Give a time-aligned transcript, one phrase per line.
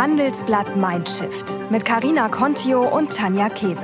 [0.00, 3.82] Handelsblatt Mindshift mit Karina Contio und Tanja Keves.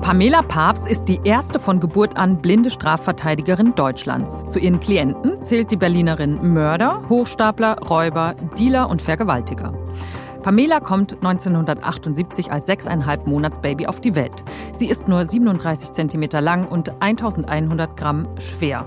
[0.00, 4.48] Pamela Papst ist die erste von Geburt an blinde Strafverteidigerin Deutschlands.
[4.48, 9.74] Zu ihren Klienten zählt die Berlinerin Mörder, Hochstapler, Räuber, Dealer und Vergewaltiger.
[10.44, 14.44] Pamela kommt 1978 als sechseinhalb Monatsbaby auf die Welt.
[14.76, 18.84] Sie ist nur 37 Zentimeter lang und 1100 Gramm schwer.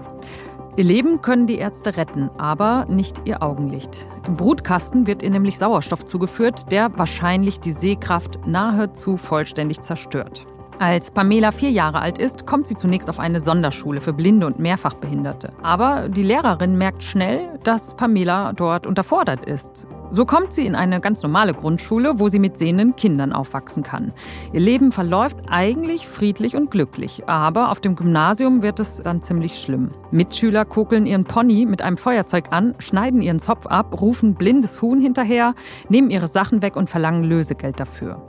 [0.75, 4.07] Ihr Leben können die Ärzte retten, aber nicht ihr Augenlicht.
[4.27, 10.45] Im Brutkasten wird ihr nämlich Sauerstoff zugeführt, der wahrscheinlich die Sehkraft nahezu vollständig zerstört.
[10.77, 14.59] Als Pamela vier Jahre alt ist, kommt sie zunächst auf eine Sonderschule für Blinde und
[14.59, 15.53] Mehrfachbehinderte.
[15.63, 19.87] Aber die Lehrerin merkt schnell, dass Pamela dort unterfordert ist.
[20.09, 24.13] So kommt sie in eine ganz normale Grundschule, wo sie mit sehenden Kindern aufwachsen kann.
[24.53, 29.59] Ihr Leben verläuft eigentlich friedlich und glücklich, aber auf dem Gymnasium wird es dann ziemlich
[29.59, 29.91] schlimm.
[30.11, 35.01] Mitschüler kokeln ihren Pony mit einem Feuerzeug an, schneiden ihren Zopf ab, rufen blindes Huhn
[35.01, 35.55] hinterher,
[35.89, 38.21] nehmen ihre Sachen weg und verlangen Lösegeld dafür.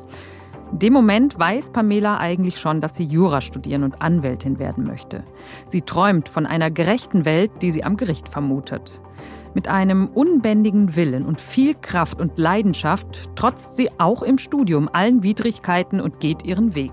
[0.73, 5.23] In dem Moment weiß Pamela eigentlich schon, dass sie Jura studieren und Anwältin werden möchte.
[5.65, 9.01] Sie träumt von einer gerechten Welt, die sie am Gericht vermutet.
[9.55, 15.23] Mit einem unbändigen Willen und viel Kraft und Leidenschaft trotzt sie auch im Studium allen
[15.23, 16.93] Widrigkeiten und geht ihren Weg.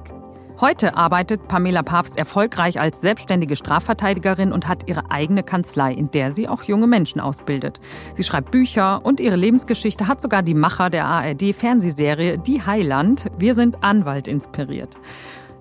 [0.62, 6.31] Heute arbeitet Pamela Papst erfolgreich als selbstständige Strafverteidigerin und hat ihre eigene Kanzlei, in der
[6.31, 7.81] sie auch junge Menschen ausbildet.
[8.14, 13.53] Sie schreibt Bücher und ihre Lebensgeschichte hat sogar die Macher der ARD-Fernsehserie Die Heiland Wir
[13.53, 14.95] sind Anwalt inspiriert.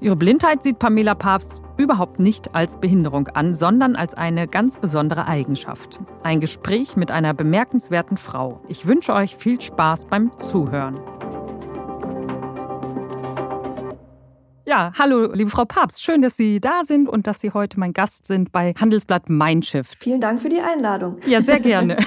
[0.01, 5.27] Ihre Blindheit sieht Pamela Papst überhaupt nicht als Behinderung an, sondern als eine ganz besondere
[5.27, 6.01] Eigenschaft.
[6.23, 8.61] Ein Gespräch mit einer bemerkenswerten Frau.
[8.69, 11.01] Ich wünsche euch viel Spaß beim Zuhören.
[14.67, 16.03] Ja, hallo, liebe Frau Papst.
[16.03, 19.97] Schön, dass Sie da sind und dass Sie heute mein Gast sind bei Handelsblatt Mindshift.
[20.03, 21.19] Vielen Dank für die Einladung.
[21.27, 21.99] Ja, sehr gerne.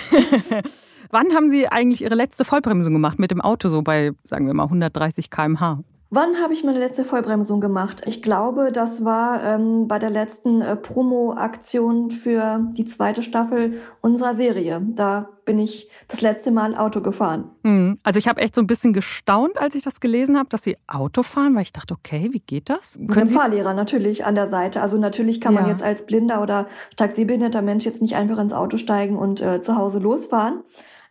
[1.12, 4.54] Wann haben Sie eigentlich Ihre letzte Vollbremsung gemacht mit dem Auto, so bei, sagen wir
[4.54, 5.84] mal, 130 km/h?
[6.10, 8.04] Wann habe ich meine letzte Vollbremsung gemacht?
[8.06, 14.34] Ich glaube, das war ähm, bei der letzten äh, Promo-Aktion für die zweite Staffel unserer
[14.34, 14.82] Serie.
[14.82, 17.50] Da bin ich das letzte Mal Auto gefahren.
[17.66, 18.00] Hm.
[18.04, 20.78] Also ich habe echt so ein bisschen gestaunt, als ich das gelesen habe, dass Sie
[20.88, 22.96] Auto fahren, weil ich dachte, okay, wie geht das?
[22.96, 24.82] Können Mit Sie Fahrlehrer natürlich an der Seite.
[24.82, 25.72] Also natürlich kann man ja.
[25.72, 29.62] jetzt als blinder oder stark sehbehinderter Mensch jetzt nicht einfach ins Auto steigen und äh,
[29.62, 30.64] zu Hause losfahren.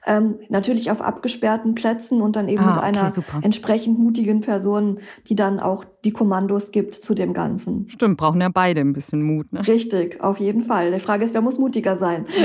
[0.06, 3.40] Ähm, natürlich auf abgesperrten Plätzen und dann eben ah, mit einer super.
[3.42, 7.88] entsprechend mutigen Person, die dann auch die Kommandos gibt zu dem Ganzen.
[7.88, 9.52] Stimmt, brauchen ja beide ein bisschen Mut.
[9.52, 9.66] Ne?
[9.66, 10.92] Richtig, auf jeden Fall.
[10.92, 12.26] Die Frage ist, wer muss mutiger sein?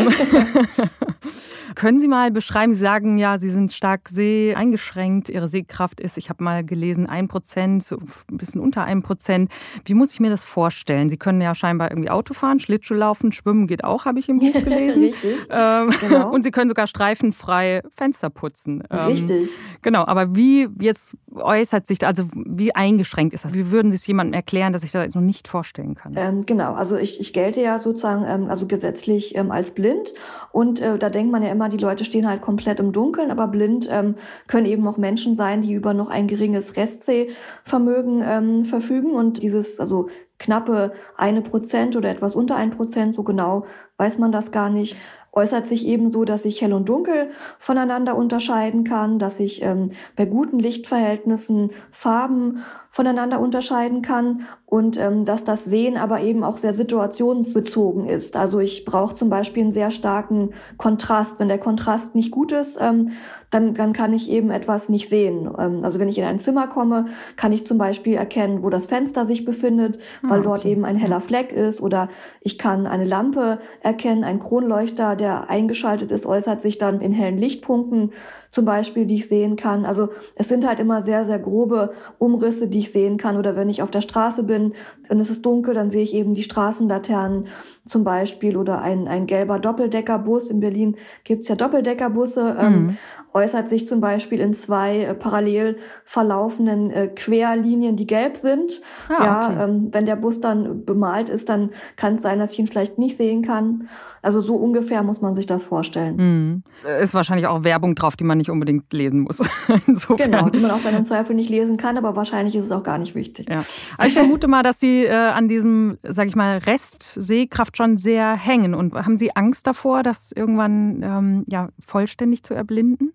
[1.75, 6.17] Können Sie mal beschreiben, Sie sagen ja, Sie sind stark seh eingeschränkt, Ihre Sehkraft ist,
[6.17, 7.97] ich habe mal gelesen, ein Prozent, so
[8.29, 9.51] ein bisschen unter einem Prozent.
[9.85, 11.09] Wie muss ich mir das vorstellen?
[11.09, 14.39] Sie können ja scheinbar irgendwie Auto fahren, Schlittschuh laufen, schwimmen geht auch, habe ich im
[14.39, 15.03] Buch gelesen.
[15.03, 15.37] Richtig.
[15.49, 16.29] Ähm, genau.
[16.33, 18.83] Und Sie können sogar streifenfrei Fenster putzen.
[18.89, 19.49] Ähm, Richtig.
[19.81, 23.53] Genau, aber wie jetzt äußert sich, also wie eingeschränkt ist das?
[23.53, 26.13] Wie würden Sie es jemandem erklären, dass ich das noch nicht vorstellen kann?
[26.17, 30.13] Ähm, genau, also ich, ich gelte ja sozusagen ähm, also gesetzlich ähm, als blind
[30.51, 33.29] und äh, da denkt man ja immer, immer, die Leute stehen halt komplett im Dunkeln,
[33.29, 34.16] aber blind ähm,
[34.47, 39.11] können eben auch Menschen sein, die über noch ein geringes Restsehvermögen ähm, verfügen.
[39.11, 43.66] Und dieses, also knappe eine Prozent oder etwas unter ein Prozent, so genau
[43.97, 44.97] weiß man das gar nicht,
[45.33, 47.29] äußert sich eben so, dass ich hell und dunkel
[47.59, 52.63] voneinander unterscheiden kann, dass ich ähm, bei guten Lichtverhältnissen Farben
[52.94, 58.35] voneinander unterscheiden kann und ähm, dass das Sehen aber eben auch sehr situationsbezogen ist.
[58.35, 61.40] Also ich brauche zum Beispiel einen sehr starken Kontrast.
[61.40, 63.12] Wenn der Kontrast nicht gut ist, ähm,
[63.50, 65.50] dann, dann kann ich eben etwas nicht sehen.
[65.57, 67.06] Ähm, also wenn ich in ein Zimmer komme,
[67.38, 70.44] kann ich zum Beispiel erkennen, wo das Fenster sich befindet, weil ah, okay.
[70.44, 71.80] dort eben ein heller Fleck ist.
[71.80, 72.09] Oder
[72.41, 77.38] ich kann eine Lampe erkennen, ein Kronleuchter, der eingeschaltet ist, äußert sich dann in hellen
[77.38, 78.12] Lichtpunkten
[78.51, 79.85] zum Beispiel, die ich sehen kann.
[79.85, 83.38] Also es sind halt immer sehr, sehr grobe Umrisse, die ich sehen kann.
[83.38, 84.73] Oder wenn ich auf der Straße bin
[85.09, 87.47] und es ist dunkel, dann sehe ich eben die Straßenlaternen
[87.86, 90.50] zum Beispiel oder ein, ein gelber Doppeldeckerbus.
[90.50, 92.57] In Berlin gibt's ja Doppeldeckerbusse.
[92.59, 92.89] Ähm, mhm.
[92.89, 92.98] Ähm,
[93.33, 98.81] äußert sich zum Beispiel in zwei äh, parallel verlaufenden äh, Querlinien, die gelb sind.
[99.10, 99.63] Ah, ja, okay.
[99.63, 102.98] ähm, wenn der Bus dann bemalt ist, dann kann es sein, dass ich ihn vielleicht
[102.98, 103.88] nicht sehen kann.
[104.24, 106.63] Also so ungefähr muss man sich das vorstellen.
[106.83, 106.89] Mhm.
[107.01, 109.39] Ist wahrscheinlich auch Werbung drauf, die man nicht unbedingt lesen muss.
[109.88, 110.31] Insofern.
[110.31, 112.84] Genau, die man auch bei einem Zweifel nicht lesen kann, aber wahrscheinlich ist es auch
[112.84, 113.50] gar nicht wichtig.
[113.50, 113.66] Ja.
[113.98, 117.98] Aber ich vermute mal, dass Sie äh, an diesem, sag ich mal, Rest Sehkraft schon
[117.98, 118.75] sehr hängen.
[118.75, 123.13] Und haben Sie Angst davor, das irgendwann ähm, ja, vollständig zu erblinden?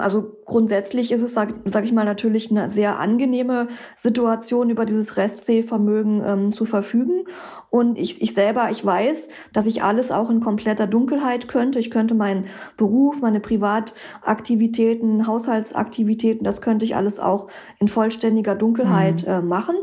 [0.00, 5.16] Also grundsätzlich ist es, sage sag ich mal, natürlich eine sehr angenehme Situation, über dieses
[5.16, 7.24] Restsehvermögen ähm, zu verfügen.
[7.70, 11.78] Und ich, ich selber, ich weiß, dass ich alles auch in kompletter Dunkelheit könnte.
[11.78, 12.46] Ich könnte meinen
[12.76, 19.32] Beruf, meine Privataktivitäten, Haushaltsaktivitäten, das könnte ich alles auch in vollständiger Dunkelheit mhm.
[19.32, 19.76] äh, machen.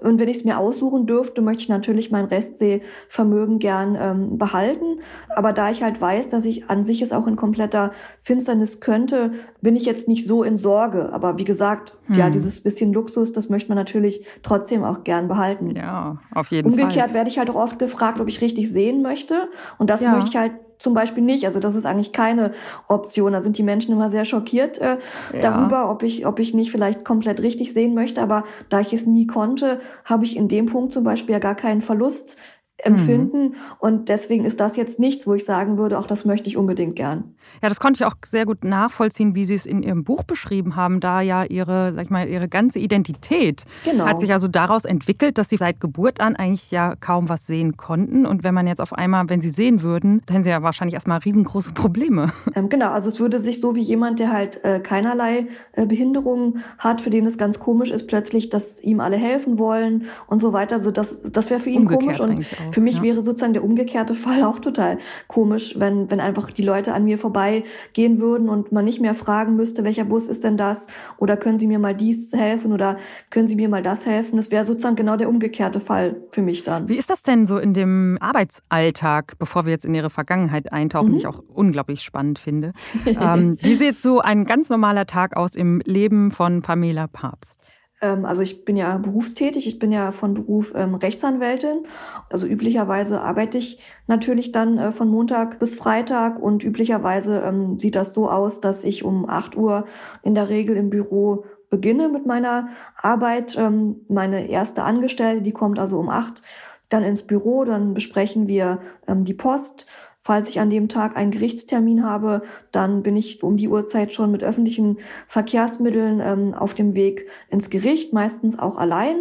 [0.00, 5.00] Und wenn ich es mir aussuchen dürfte, möchte ich natürlich mein Restsehvermögen gern ähm, behalten.
[5.28, 9.32] Aber da ich halt weiß, dass ich an sich es auch in kompletter Finsternis könnte,
[9.60, 11.12] bin ich jetzt nicht so in Sorge.
[11.12, 12.16] Aber wie gesagt, hm.
[12.16, 15.76] ja, dieses bisschen Luxus, das möchte man natürlich trotzdem auch gern behalten.
[15.76, 16.90] Ja, auf jeden Umgekehrt Fall.
[16.90, 19.48] Umgekehrt werde ich halt auch oft gefragt, ob ich richtig sehen möchte.
[19.78, 20.12] Und das ja.
[20.12, 21.44] möchte ich halt zum Beispiel nicht.
[21.44, 22.52] Also das ist eigentlich keine
[22.88, 23.32] Option.
[23.32, 24.96] Da sind die Menschen immer sehr schockiert äh,
[25.32, 25.40] ja.
[25.40, 28.20] darüber, ob ich, ob ich nicht vielleicht komplett richtig sehen möchte.
[28.22, 31.54] Aber da ich es nie konnte, habe ich in dem Punkt zum Beispiel ja gar
[31.54, 32.38] keinen Verlust
[32.84, 33.42] empfinden.
[33.42, 33.54] Mhm.
[33.78, 36.96] Und deswegen ist das jetzt nichts, wo ich sagen würde, auch das möchte ich unbedingt
[36.96, 37.34] gern.
[37.62, 40.76] Ja, das konnte ich auch sehr gut nachvollziehen, wie Sie es in Ihrem Buch beschrieben
[40.76, 44.06] haben, da ja Ihre, sag ich mal, Ihre ganze Identität genau.
[44.06, 47.76] hat sich also daraus entwickelt, dass Sie seit Geburt an eigentlich ja kaum was sehen
[47.76, 48.26] konnten.
[48.26, 50.94] Und wenn man jetzt auf einmal, wenn Sie sehen würden, dann hätten Sie ja wahrscheinlich
[50.94, 52.32] erstmal riesengroße Probleme.
[52.56, 56.64] Ähm, genau, also es würde sich so wie jemand, der halt äh, keinerlei äh, Behinderungen
[56.78, 60.52] hat, für den es ganz komisch ist, plötzlich, dass ihm alle helfen wollen und so
[60.52, 60.76] weiter.
[60.76, 62.52] Also das, das wäre für ihn Umgekehrt komisch.
[62.66, 63.02] Und für mich ja.
[63.02, 67.18] wäre sozusagen der umgekehrte Fall auch total komisch, wenn, wenn einfach die Leute an mir
[67.18, 70.88] vorbeigehen würden und man nicht mehr fragen müsste, welcher Bus ist denn das?
[71.18, 72.98] Oder können Sie mir mal dies helfen oder
[73.30, 74.36] können Sie mir mal das helfen?
[74.36, 76.88] Das wäre sozusagen genau der umgekehrte Fall für mich dann.
[76.88, 81.08] Wie ist das denn so in dem Arbeitsalltag, bevor wir jetzt in Ihre Vergangenheit eintauchen,
[81.08, 81.12] mhm.
[81.12, 82.72] die ich auch unglaublich spannend finde?
[83.06, 87.70] ähm, wie sieht so ein ganz normaler Tag aus im Leben von Pamela Papst?
[88.00, 91.84] Ähm, also ich bin ja berufstätig, ich bin ja von Beruf ähm, Rechtsanwältin.
[92.30, 97.96] Also üblicherweise arbeite ich natürlich dann äh, von Montag bis Freitag und üblicherweise ähm, sieht
[97.96, 99.86] das so aus, dass ich um 8 Uhr
[100.22, 103.56] in der Regel im Büro beginne mit meiner Arbeit.
[103.56, 106.42] Ähm, meine erste Angestellte, die kommt also um 8
[106.88, 109.86] dann ins Büro, dann besprechen wir ähm, die Post,
[110.30, 114.30] Falls ich an dem Tag einen Gerichtstermin habe, dann bin ich um die Uhrzeit schon
[114.30, 119.16] mit öffentlichen Verkehrsmitteln ähm, auf dem Weg ins Gericht, meistens auch allein.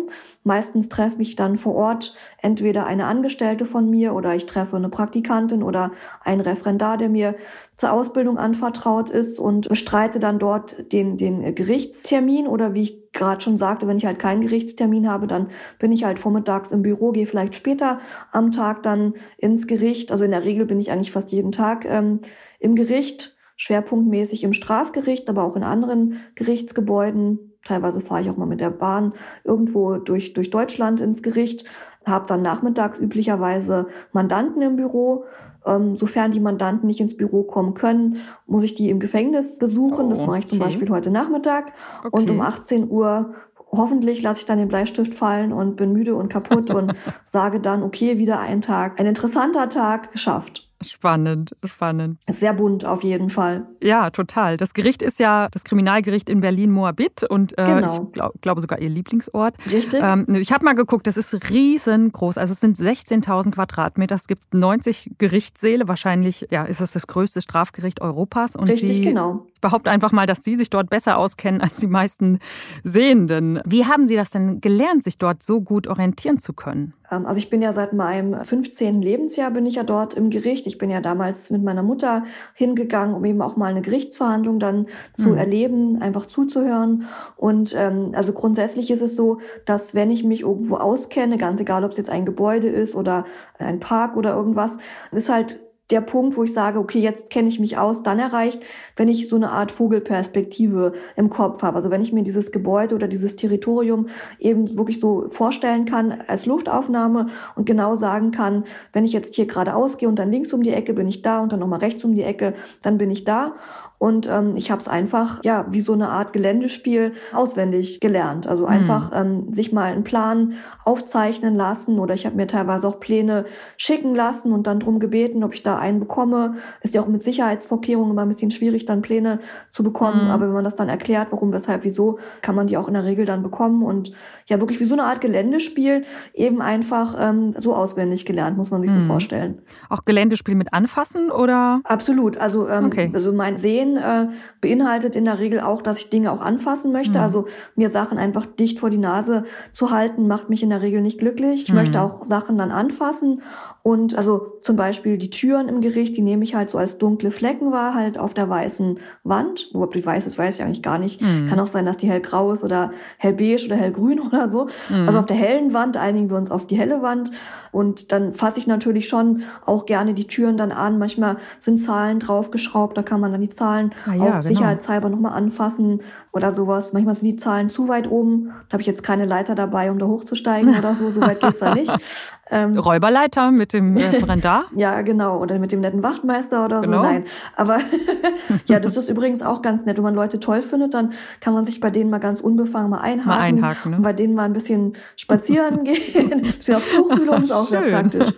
[0.50, 4.90] Meistens treffe ich dann vor Ort entweder eine Angestellte von mir oder ich treffe eine
[4.90, 5.92] Praktikantin oder
[6.24, 7.36] einen Referendar, der mir
[7.78, 13.42] zur Ausbildung anvertraut ist und bestreite dann dort den, den Gerichtstermin oder wie ich gerade
[13.42, 17.12] schon sagte, wenn ich halt keinen Gerichtstermin habe, dann bin ich halt vormittags im Büro,
[17.12, 18.00] gehe vielleicht später
[18.31, 20.12] am Tag dann ins Gericht.
[20.12, 22.22] Also in der Regel bin ich eigentlich fast jeden Tag ähm,
[22.60, 27.49] im Gericht, schwerpunktmäßig im Strafgericht, aber auch in anderen Gerichtsgebäuden.
[27.63, 29.13] Teilweise fahre ich auch mal mit der Bahn
[29.44, 31.65] irgendwo durch, durch Deutschland ins Gericht,
[32.06, 35.25] habe dann nachmittags üblicherweise Mandanten im Büro
[35.65, 38.17] ähm, sofern die Mandanten nicht ins Büro kommen können,
[38.47, 40.06] muss ich die im Gefängnis besuchen.
[40.06, 41.73] Oh, das mache ich zum Beispiel heute Nachmittag.
[42.00, 42.09] Okay.
[42.11, 43.35] Und um 18 Uhr
[43.71, 46.95] hoffentlich lasse ich dann den Bleistift fallen und bin müde und kaputt und
[47.25, 50.69] sage dann, okay, wieder ein Tag, ein interessanter Tag geschafft.
[50.81, 52.20] Spannend, spannend.
[52.30, 53.68] Sehr bunt auf jeden Fall.
[53.84, 54.56] Ja, total.
[54.56, 58.04] Das Gericht ist ja das Kriminalgericht in Berlin-Moabit und äh, genau.
[58.06, 59.56] ich glaub, glaube sogar ihr Lieblingsort.
[59.70, 60.00] Richtig.
[60.02, 62.38] Ähm, ich habe mal geguckt, das ist riesengroß.
[62.38, 64.16] Also es sind 16.000 Quadratmeter.
[64.16, 65.90] Es gibt 90 Gerichtssäle.
[65.90, 68.56] Wahrscheinlich ja, ist es das größte Strafgericht Europas.
[68.56, 69.48] Und Richtig, sie, genau.
[69.54, 72.40] Ich behaupte einfach mal, dass Sie sich dort besser auskennen als die meisten
[72.86, 73.60] Sehenden.
[73.66, 76.94] Wie haben Sie das denn gelernt, sich dort so gut orientieren zu können?
[77.11, 79.01] Ähm, also ich bin ja seit meinem 15.
[79.01, 80.68] Lebensjahr bin ich ja dort im Gericht.
[80.68, 82.23] Ich bin ja damals mit meiner Mutter
[82.54, 85.37] hingegangen, um eben auch mal eine Gerichtsverhandlung dann zu mhm.
[85.37, 87.06] erleben, einfach zuzuhören.
[87.37, 91.83] Und ähm, also grundsätzlich ist es so, dass wenn ich mich irgendwo auskenne, ganz egal,
[91.83, 93.25] ob es jetzt ein Gebäude ist oder
[93.57, 94.78] ein Park oder irgendwas,
[95.11, 95.59] ist halt
[95.90, 98.64] der Punkt, wo ich sage, okay, jetzt kenne ich mich aus, dann erreicht,
[98.96, 101.78] wenn ich so eine Art Vogelperspektive im Kopf habe.
[101.78, 106.46] Also wenn ich mir dieses Gebäude oder dieses Territorium eben wirklich so vorstellen kann als
[106.46, 110.62] Luftaufnahme und genau sagen kann, wenn ich jetzt hier geradeaus gehe und dann links um
[110.62, 112.54] die Ecke bin ich da und dann nochmal rechts um die Ecke,
[112.84, 113.56] dann bin ich da.
[113.99, 118.47] Und ähm, ich habe es einfach, ja, wie so eine Art Geländespiel auswendig gelernt.
[118.47, 118.69] Also mhm.
[118.69, 120.53] einfach ähm, sich mal einen Plan
[120.85, 125.44] aufzeichnen lassen oder ich habe mir teilweise auch Pläne schicken lassen und dann drum gebeten,
[125.44, 126.56] ob ich da einen bekomme.
[126.81, 130.25] Ist ja auch mit Sicherheitsvorkehrungen immer ein bisschen schwierig, dann Pläne zu bekommen.
[130.25, 130.31] Mhm.
[130.31, 133.03] Aber wenn man das dann erklärt, warum, weshalb, wieso, kann man die auch in der
[133.03, 133.83] Regel dann bekommen.
[133.83, 134.13] Und
[134.47, 138.81] ja, wirklich wie so eine Art Geländespiel eben einfach ähm, so auswendig gelernt, muss man
[138.81, 139.01] sich mhm.
[139.01, 139.61] so vorstellen.
[139.89, 141.81] Auch Geländespiel mit anfassen oder?
[141.83, 142.37] Absolut.
[142.37, 143.11] Also, ähm, okay.
[143.13, 144.28] also mein Sehen Gehen äh,
[144.62, 147.18] beinhaltet in der Regel auch, dass ich Dinge auch anfassen möchte.
[147.18, 147.24] Mhm.
[147.24, 151.02] Also mir Sachen einfach dicht vor die Nase zu halten, macht mich in der Regel
[151.02, 151.64] nicht glücklich.
[151.64, 151.76] Ich mhm.
[151.76, 153.42] möchte auch Sachen dann anfassen.
[153.81, 157.31] Und also zum Beispiel die Türen im Gericht, die nehme ich halt so als dunkle
[157.31, 159.69] Flecken wahr, halt auf der weißen Wand.
[159.74, 161.21] Wo die weiß ist, weiß ich eigentlich gar nicht.
[161.21, 161.48] Mhm.
[161.48, 164.68] Kann auch sein, dass die hellgrau ist oder hellbeige oder hellgrün oder so.
[164.90, 165.07] Mhm.
[165.07, 167.31] Also auf der hellen Wand einigen wir uns auf die helle Wand.
[167.71, 170.98] Und dann fasse ich natürlich schon auch gerne die Türen dann an.
[170.98, 174.42] Manchmal sind Zahlen draufgeschraubt, da kann man dann die Zahlen ah, ja, auch genau.
[174.42, 176.94] sicherheitshalber nochmal anfassen oder sowas.
[176.94, 178.52] Manchmal sind die Zahlen zu weit oben.
[178.69, 181.09] Da habe ich jetzt keine Leiter dabei, um da hochzusteigen oder so.
[181.12, 181.92] So weit geht's ja nicht.
[182.52, 184.66] Ähm, Räuberleiter mit dem äh, Referendar?
[184.76, 185.38] ja, genau.
[185.40, 186.98] Oder mit dem netten Wachtmeister oder genau.
[186.98, 187.04] so.
[187.04, 187.26] Nein.
[187.56, 187.80] Aber
[188.66, 189.98] ja, das ist übrigens auch ganz nett.
[189.98, 193.02] Wenn man Leute toll findet, dann kann man sich bei denen mal ganz unbefangen mal
[193.02, 193.28] einhaken.
[193.28, 193.98] Mal einhaken ne?
[193.98, 197.83] Und bei denen mal ein bisschen spazieren gehen, ein bisschen auf Tuchfühlung, ist auch Schön.
[197.83, 198.33] sehr praktisch.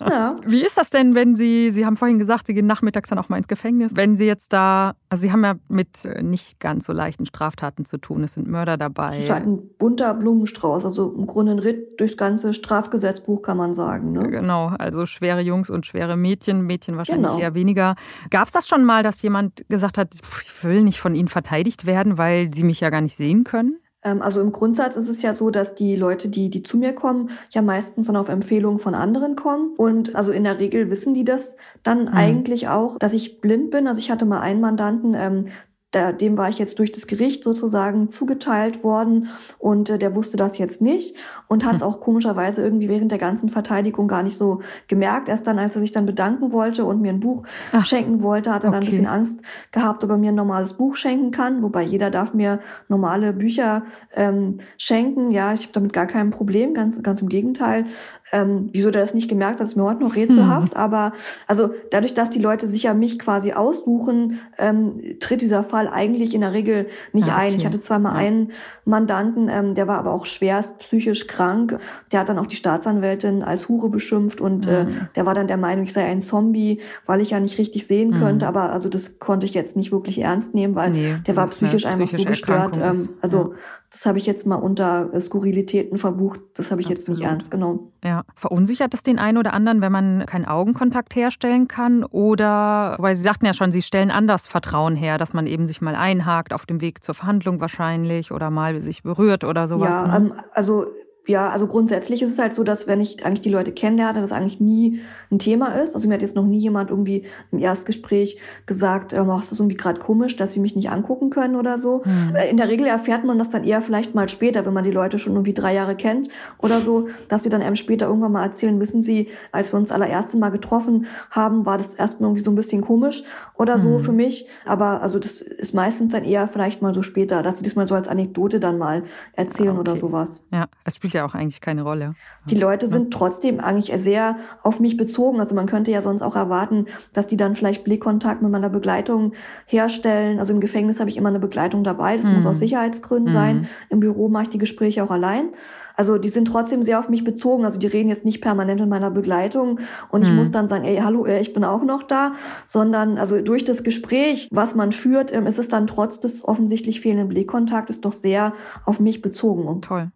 [0.00, 0.30] Ja.
[0.44, 3.28] Wie ist das denn, wenn Sie, Sie haben vorhin gesagt, Sie gehen nachmittags dann auch
[3.28, 3.94] mal ins Gefängnis.
[3.94, 7.86] Wenn Sie jetzt da, also Sie haben ja mit äh, nicht ganz so leichten Straftaten
[7.86, 8.22] zu tun.
[8.22, 9.16] Es sind Mörder dabei.
[9.16, 10.84] Es ist halt ein bunter Blumenstrauß.
[10.84, 14.12] Also im Grunde ein Ritt durchs ganze Strafgesetzbuch, kann man sagen.
[14.12, 14.28] Ne?
[14.28, 16.60] Genau, also schwere Jungs und schwere Mädchen.
[16.66, 17.40] Mädchen wahrscheinlich genau.
[17.40, 17.94] eher weniger.
[18.30, 21.86] Gab es das schon mal, dass jemand gesagt hat, ich will nicht von Ihnen verteidigt
[21.86, 23.78] werden, weil Sie mich ja gar nicht sehen können?
[24.02, 26.92] Ähm, also im Grundsatz ist es ja so, dass die Leute, die, die zu mir
[26.92, 29.74] kommen, ja meistens dann auf Empfehlung von anderen kommen.
[29.76, 32.08] Und also in der Regel wissen die das dann mhm.
[32.08, 33.86] eigentlich auch, dass ich blind bin.
[33.86, 35.48] Also ich hatte mal einen Mandanten, ähm,
[35.94, 40.36] der, dem war ich jetzt durch das Gericht sozusagen zugeteilt worden und äh, der wusste
[40.36, 41.16] das jetzt nicht
[41.48, 41.88] und hat es hm.
[41.88, 45.28] auch komischerweise irgendwie während der ganzen Verteidigung gar nicht so gemerkt.
[45.28, 48.52] Erst dann, als er sich dann bedanken wollte und mir ein Buch Ach, schenken wollte,
[48.52, 48.76] hat er okay.
[48.76, 51.62] dann ein bisschen Angst gehabt, ob er mir ein normales Buch schenken kann.
[51.62, 53.82] Wobei jeder darf mir normale Bücher
[54.14, 55.30] ähm, schenken.
[55.30, 57.86] Ja, ich habe damit gar kein Problem, ganz, ganz im Gegenteil.
[58.32, 60.72] Ähm, wieso der das nicht gemerkt hat, ist mir heute noch rätselhaft.
[60.72, 60.80] Hm.
[60.80, 61.12] Aber
[61.46, 66.34] also dadurch, dass die Leute sich ja mich quasi aussuchen, ähm, tritt dieser Fall eigentlich
[66.34, 67.46] in der Regel nicht ja, ah, okay.
[67.48, 67.54] ein.
[67.56, 68.18] Ich hatte zweimal ja.
[68.26, 68.52] einen
[68.84, 71.78] Mandanten, ähm, der war aber auch schwerst psychisch krank.
[72.10, 74.72] Der hat dann auch die Staatsanwältin als Hure beschimpft und mhm.
[74.72, 75.08] äh, hm.
[75.14, 78.10] der war dann der Meinung, ich sei ein Zombie, weil ich ja nicht richtig sehen
[78.10, 78.18] mhm.
[78.20, 78.46] könnte.
[78.48, 81.86] Aber also das konnte ich jetzt nicht wirklich ernst nehmen, weil nee, der war psychisch
[81.86, 82.78] einfach so gestört.
[82.82, 83.58] Ähm, also ja.
[83.92, 86.40] Das habe ich jetzt mal unter äh, Skurrilitäten verbucht.
[86.54, 86.98] Das habe ich Absolut.
[86.98, 87.92] jetzt nicht ernst genommen.
[88.02, 88.22] Ja.
[88.34, 92.02] Verunsichert es den einen oder anderen, wenn man keinen Augenkontakt herstellen kann?
[92.02, 95.82] Oder, weil Sie sagten ja schon, Sie stellen anders Vertrauen her, dass man eben sich
[95.82, 100.02] mal einhakt auf dem Weg zur Verhandlung wahrscheinlich oder mal sich berührt oder sowas.
[100.02, 100.30] Ja, ne?
[100.30, 100.86] ähm, also
[101.28, 104.32] ja, also grundsätzlich ist es halt so, dass wenn ich eigentlich die Leute kennenlerne, das
[104.32, 105.00] eigentlich nie
[105.30, 105.94] ein Thema ist.
[105.94, 109.76] Also mir hat jetzt noch nie jemand irgendwie im Erstgespräch gesagt, äh, machst du irgendwie
[109.76, 112.02] gerade komisch, dass sie mich nicht angucken können oder so.
[112.04, 112.36] Mhm.
[112.50, 115.18] In der Regel erfährt man das dann eher vielleicht mal später, wenn man die Leute
[115.18, 118.78] schon irgendwie drei Jahre kennt oder so, dass sie dann eben später irgendwann mal erzählen,
[118.80, 122.56] wissen sie, als wir uns allererste Mal getroffen haben, war das erstmal irgendwie so ein
[122.56, 123.22] bisschen komisch
[123.56, 124.02] oder so mhm.
[124.02, 124.48] für mich.
[124.66, 127.86] Aber also das ist meistens dann eher vielleicht mal so später, dass sie das mal
[127.86, 129.80] so als Anekdote dann mal erzählen okay.
[129.80, 130.42] oder sowas.
[130.52, 132.14] Ja, es spielt ja auch eigentlich keine Rolle.
[132.46, 135.40] Die Leute sind trotzdem eigentlich sehr auf mich bezogen.
[135.40, 139.32] Also man könnte ja sonst auch erwarten, dass die dann vielleicht Blickkontakt mit meiner Begleitung
[139.66, 140.38] herstellen.
[140.38, 142.16] Also im Gefängnis habe ich immer eine Begleitung dabei.
[142.16, 142.36] Das mhm.
[142.36, 143.36] muss aus Sicherheitsgründen mhm.
[143.36, 143.68] sein.
[143.88, 145.50] Im Büro mache ich die Gespräche auch allein.
[145.96, 147.64] Also die sind trotzdem sehr auf mich bezogen.
[147.64, 150.36] Also die reden jetzt nicht permanent in meiner Begleitung und ich mhm.
[150.36, 152.32] muss dann sagen, ey, hallo, äh, ich bin auch noch da,
[152.66, 157.00] sondern also durch das Gespräch, was man führt, ähm, ist es dann trotz des offensichtlich
[157.00, 158.54] fehlenden Blickkontaktes doch sehr
[158.84, 159.80] auf mich bezogen.
[159.82, 160.10] Toll.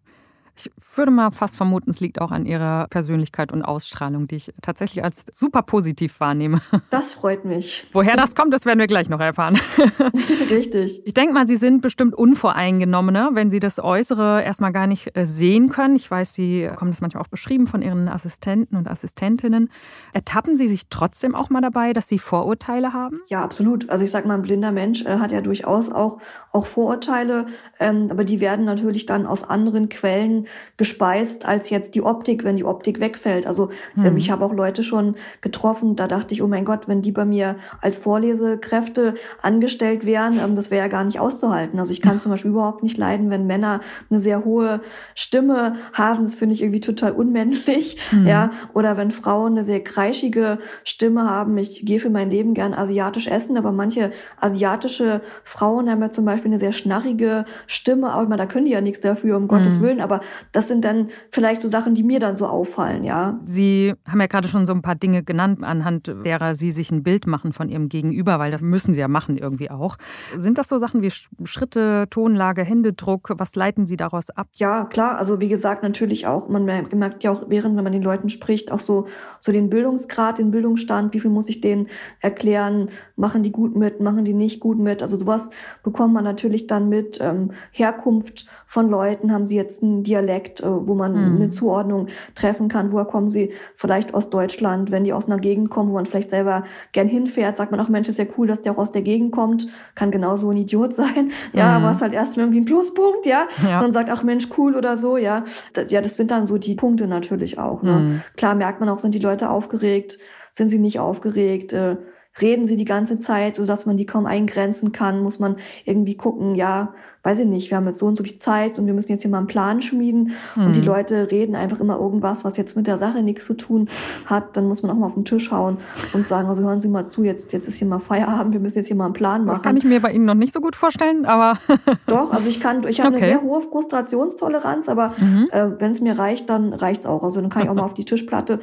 [0.59, 4.55] Ich würde mal fast vermuten, es liegt auch an ihrer Persönlichkeit und Ausstrahlung, die ich
[4.63, 6.61] tatsächlich als super positiv wahrnehme.
[6.91, 7.85] Das freut mich.
[7.93, 9.59] Woher das kommt, das werden wir gleich noch erfahren.
[10.51, 11.03] Richtig.
[11.05, 15.27] Ich denke mal, Sie sind bestimmt unvoreingenommener, wenn Sie das Äußere erstmal gar nicht äh,
[15.27, 15.97] sehen können.
[15.97, 19.69] Ich weiß, Sie haben das manchmal auch beschrieben von Ihren Assistenten und Assistentinnen.
[20.13, 23.21] Ertappen Sie sich trotzdem auch mal dabei, dass Sie Vorurteile haben?
[23.29, 23.91] Ja, absolut.
[23.91, 26.19] Also ich sage mal, ein blinder Mensch äh, hat ja durchaus auch,
[26.53, 27.47] auch Vorurteile,
[27.81, 30.46] ähm, aber die werden natürlich dann aus anderen Quellen
[30.77, 33.47] gespeist als jetzt die Optik, wenn die Optik wegfällt.
[33.47, 34.17] Also ähm, mhm.
[34.19, 37.25] ich habe auch Leute schon getroffen, da dachte ich, oh mein Gott, wenn die bei
[37.25, 41.79] mir als Vorlesekräfte angestellt wären, ähm, das wäre ja gar nicht auszuhalten.
[41.79, 44.81] Also ich kann zum Beispiel überhaupt nicht leiden, wenn Männer eine sehr hohe
[45.15, 46.25] Stimme haben.
[46.25, 47.97] Das finde ich irgendwie total unmännlich.
[48.13, 48.27] Mhm.
[48.27, 51.57] Ja, oder wenn Frauen eine sehr kreischige Stimme haben.
[51.59, 56.25] Ich gehe für mein Leben gern asiatisch essen, aber manche asiatische Frauen haben ja zum
[56.25, 58.15] Beispiel eine sehr schnarrige Stimme.
[58.15, 59.47] Auch immer, da können die ja nichts dafür, um.
[59.47, 60.01] Gottes Willen.
[60.01, 60.21] Aber
[60.53, 63.39] das sind dann vielleicht so Sachen, die mir dann so auffallen, ja.
[63.43, 67.03] Sie haben ja gerade schon so ein paar Dinge genannt, anhand derer Sie sich ein
[67.03, 69.97] Bild machen von Ihrem Gegenüber, weil das müssen Sie ja machen irgendwie auch.
[70.37, 71.11] Sind das so Sachen wie
[71.45, 73.33] Schritte, Tonlage, Händedruck?
[73.37, 74.49] Was leiten Sie daraus ab?
[74.55, 75.19] Ja, klar.
[75.19, 76.49] Also wie gesagt, natürlich auch.
[76.49, 79.07] Man merkt ja auch während, wenn man den Leuten spricht, auch so,
[79.41, 81.15] so den Bildungsgrad, den Bildungsstand.
[81.15, 81.89] Wie viel muss ich denen
[82.21, 82.91] erklären?
[83.17, 84.01] Machen die gut mit?
[84.01, 85.03] Machen die nicht gut mit?
[85.03, 85.51] Also sowas
[85.83, 87.19] bekommt man natürlich dann mit.
[87.21, 91.37] Ähm, Herkunft von Leuten, haben sie jetzt einen Dialekt, äh, wo man mhm.
[91.37, 92.93] eine Zuordnung treffen kann.
[92.93, 93.53] Woher kommen sie?
[93.75, 94.91] Vielleicht aus Deutschland.
[94.91, 97.89] Wenn die aus einer Gegend kommen, wo man vielleicht selber gern hinfährt, sagt man auch,
[97.89, 99.69] Mensch, ist ja cool, dass der auch aus der Gegend kommt.
[99.95, 101.33] Kann genauso ein Idiot sein.
[101.53, 101.85] Ja, mhm.
[101.85, 103.47] aber es halt erstmal irgendwie ein Pluspunkt, ja.
[103.63, 103.77] ja.
[103.77, 105.45] Sondern sagt, ach Mensch, cool oder so, ja.
[105.89, 107.83] Ja, das sind dann so die Punkte natürlich auch.
[107.83, 107.93] Ne?
[107.93, 108.23] Mhm.
[108.37, 110.19] Klar merkt man auch, sind die Leute aufgeregt,
[110.53, 111.97] sind sie nicht aufgeregt, äh,
[112.41, 116.55] reden sie die ganze Zeit, sodass man die kaum eingrenzen kann, muss man irgendwie gucken,
[116.55, 116.95] ja,
[117.27, 119.23] weiß ich nicht, wir haben jetzt so und so viel Zeit und wir müssen jetzt
[119.23, 120.67] hier mal einen Plan schmieden mhm.
[120.67, 120.87] und die mhm.
[120.87, 123.89] Leute reden einfach immer irgendwas, was jetzt mit der Sache nichts zu tun
[124.27, 125.79] hat, dann muss man auch mal auf den Tisch hauen
[126.13, 128.79] und sagen, also hören Sie mal zu, jetzt, jetzt ist hier mal Feierabend, wir müssen
[128.79, 129.57] jetzt hier mal einen Plan machen.
[129.57, 131.59] Das kann ich mir bei Ihnen noch nicht so gut vorstellen, aber...
[132.07, 133.25] Doch, also ich kann, ich habe okay.
[133.25, 135.49] eine sehr hohe Frustrationstoleranz, aber mhm.
[135.51, 137.25] äh, wenn es mir reicht, dann reicht's auch.
[137.25, 138.61] Also dann kann ich auch mal auf die Tischplatte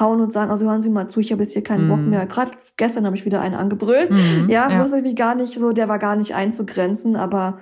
[0.00, 1.90] hauen und sagen, also hören Sie mal zu, ich habe jetzt hier keinen mhm.
[1.90, 2.24] Bock mehr.
[2.24, 4.10] Gerade gestern habe ich wieder einen angebrüllt.
[4.10, 4.48] Mhm.
[4.48, 4.86] Ja, ja.
[4.86, 7.58] irgendwie gar nicht so, der war gar nicht einzugrenzen, aber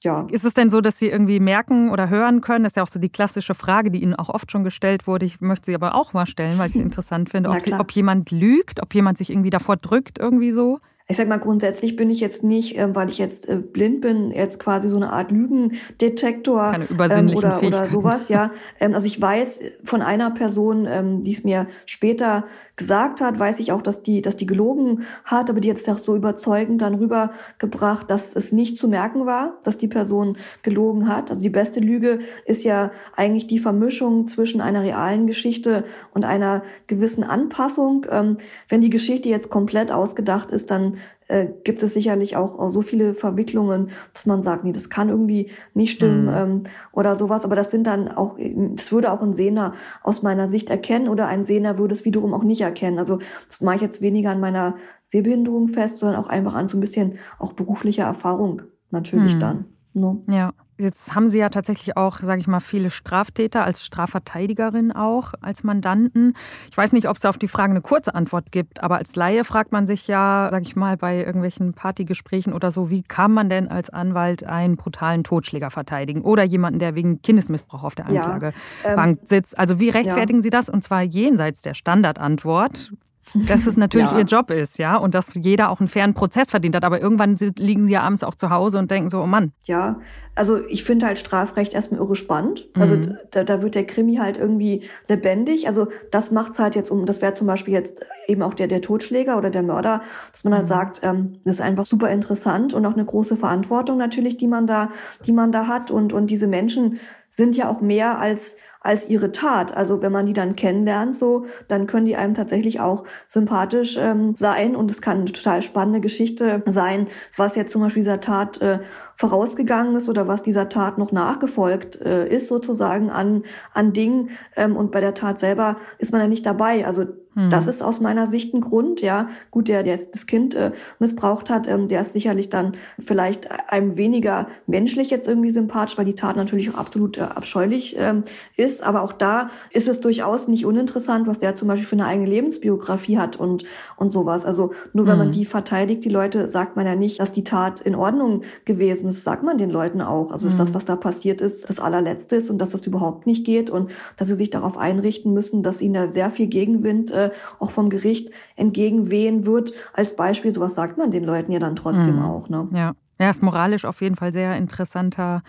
[0.00, 0.26] ja.
[0.30, 2.64] Ist es denn so, dass Sie irgendwie merken oder hören können?
[2.64, 5.26] Das ist ja auch so die klassische Frage, die Ihnen auch oft schon gestellt wurde.
[5.26, 7.90] Ich möchte sie aber auch mal stellen, weil ich sie interessant finde, ob, sie, ob
[7.92, 10.78] jemand lügt, ob jemand sich irgendwie davor drückt, irgendwie so
[11.10, 14.30] ich sag mal, grundsätzlich bin ich jetzt nicht, äh, weil ich jetzt äh, blind bin,
[14.30, 18.50] jetzt quasi so eine Art Lügendetektor Keine ähm, oder, oder sowas, ja.
[18.78, 22.44] Ähm, also ich weiß von einer Person, ähm, die es mir später
[22.78, 25.88] gesagt hat, weiß ich auch, dass die, dass die gelogen hat, aber die hat es
[25.88, 31.08] auch so überzeugend dann rübergebracht, dass es nicht zu merken war, dass die Person gelogen
[31.08, 31.28] hat.
[31.28, 36.62] Also die beste Lüge ist ja eigentlich die Vermischung zwischen einer realen Geschichte und einer
[36.86, 38.06] gewissen Anpassung.
[38.10, 42.82] Ähm, wenn die Geschichte jetzt komplett ausgedacht ist, dann äh, gibt es sicherlich auch, so
[42.82, 46.34] viele Verwicklungen, dass man sagt, nee, das kann irgendwie nicht stimmen mhm.
[46.34, 47.44] ähm, oder sowas.
[47.44, 48.36] Aber das sind dann auch,
[48.74, 52.34] das würde auch ein Sehner aus meiner Sicht erkennen oder ein Sehner würde es wiederum
[52.34, 52.98] auch nicht erkennen.
[52.98, 56.76] Also das mache ich jetzt weniger an meiner Sehbehinderung fest, sondern auch einfach an so
[56.76, 59.40] ein bisschen auch beruflicher Erfahrung natürlich mhm.
[59.40, 59.64] dann.
[59.92, 60.18] Ne?
[60.28, 60.52] Ja.
[60.80, 65.64] Jetzt haben Sie ja tatsächlich auch, sage ich mal, viele Straftäter als Strafverteidigerin auch, als
[65.64, 66.34] Mandanten.
[66.70, 69.42] Ich weiß nicht, ob es auf die Frage eine kurze Antwort gibt, aber als Laie
[69.42, 73.50] fragt man sich ja, sage ich mal, bei irgendwelchen Partygesprächen oder so, wie kann man
[73.50, 78.54] denn als Anwalt einen brutalen Totschläger verteidigen oder jemanden, der wegen Kindesmissbrauch auf der Anklagebank
[78.84, 79.58] ja, ähm, sitzt?
[79.58, 80.42] Also wie rechtfertigen ja.
[80.44, 80.68] Sie das?
[80.68, 82.92] Und zwar jenseits der Standardantwort,
[83.34, 84.18] dass es natürlich ja.
[84.18, 86.84] ihr Job ist, ja, und dass jeder auch einen fairen Prozess verdient hat.
[86.84, 89.52] Aber irgendwann liegen sie ja abends auch zu Hause und denken so, oh Mann.
[89.64, 90.00] Ja,
[90.38, 92.68] also ich finde halt Strafrecht erstmal irre spannend.
[92.74, 93.18] Also mhm.
[93.32, 95.66] da, da wird der Krimi halt irgendwie lebendig.
[95.66, 98.80] Also das macht's halt jetzt um, das wäre zum Beispiel jetzt eben auch der, der
[98.80, 100.68] Totschläger oder der Mörder, dass man halt mhm.
[100.68, 104.68] sagt, ähm, das ist einfach super interessant und auch eine große Verantwortung natürlich, die man
[104.68, 104.90] da,
[105.26, 105.90] die man da hat.
[105.90, 107.00] Und, und diese Menschen
[107.30, 109.76] sind ja auch mehr als als ihre Tat.
[109.76, 114.34] Also wenn man die dann kennenlernt, so, dann können die einem tatsächlich auch sympathisch ähm,
[114.36, 118.60] sein und es kann eine total spannende Geschichte sein, was jetzt zum Beispiel dieser Tat
[118.62, 118.80] äh,
[119.18, 123.42] vorausgegangen ist oder was dieser Tat noch nachgefolgt äh, ist sozusagen an
[123.74, 126.86] an Dingen ähm, und bei der Tat selber ist man ja nicht dabei.
[126.86, 127.06] Also
[127.38, 127.50] hm.
[127.50, 129.28] Das ist aus meiner Sicht ein Grund, ja.
[129.52, 133.48] Gut, der, der jetzt das Kind äh, missbraucht hat, ähm, der ist sicherlich dann vielleicht
[133.70, 138.24] einem weniger menschlich jetzt irgendwie sympathisch, weil die Tat natürlich auch absolut äh, abscheulich ähm,
[138.56, 138.82] ist.
[138.82, 142.28] Aber auch da ist es durchaus nicht uninteressant, was der zum Beispiel für eine eigene
[142.28, 143.64] Lebensbiografie hat und,
[143.96, 144.44] und sowas.
[144.44, 145.18] Also nur wenn hm.
[145.18, 149.07] man die verteidigt, die Leute, sagt man ja nicht, dass die Tat in Ordnung gewesen
[149.08, 150.30] Das sagt man den Leuten auch.
[150.30, 150.52] Also hm.
[150.52, 153.70] ist das, was da passiert ist, das allerletzte ist und dass das überhaupt nicht geht
[153.70, 157.70] und dass sie sich darauf einrichten müssen, dass ihnen da sehr viel Gegenwind äh, auch
[157.70, 159.72] vom Gericht entgegenwehen wird.
[159.92, 162.24] Als Beispiel, sowas sagt man den Leuten ja dann trotzdem mhm.
[162.24, 162.48] auch.
[162.48, 162.68] Ne?
[162.72, 162.92] Ja.
[163.18, 165.42] ja, ist moralisch auf jeden Fall sehr interessanter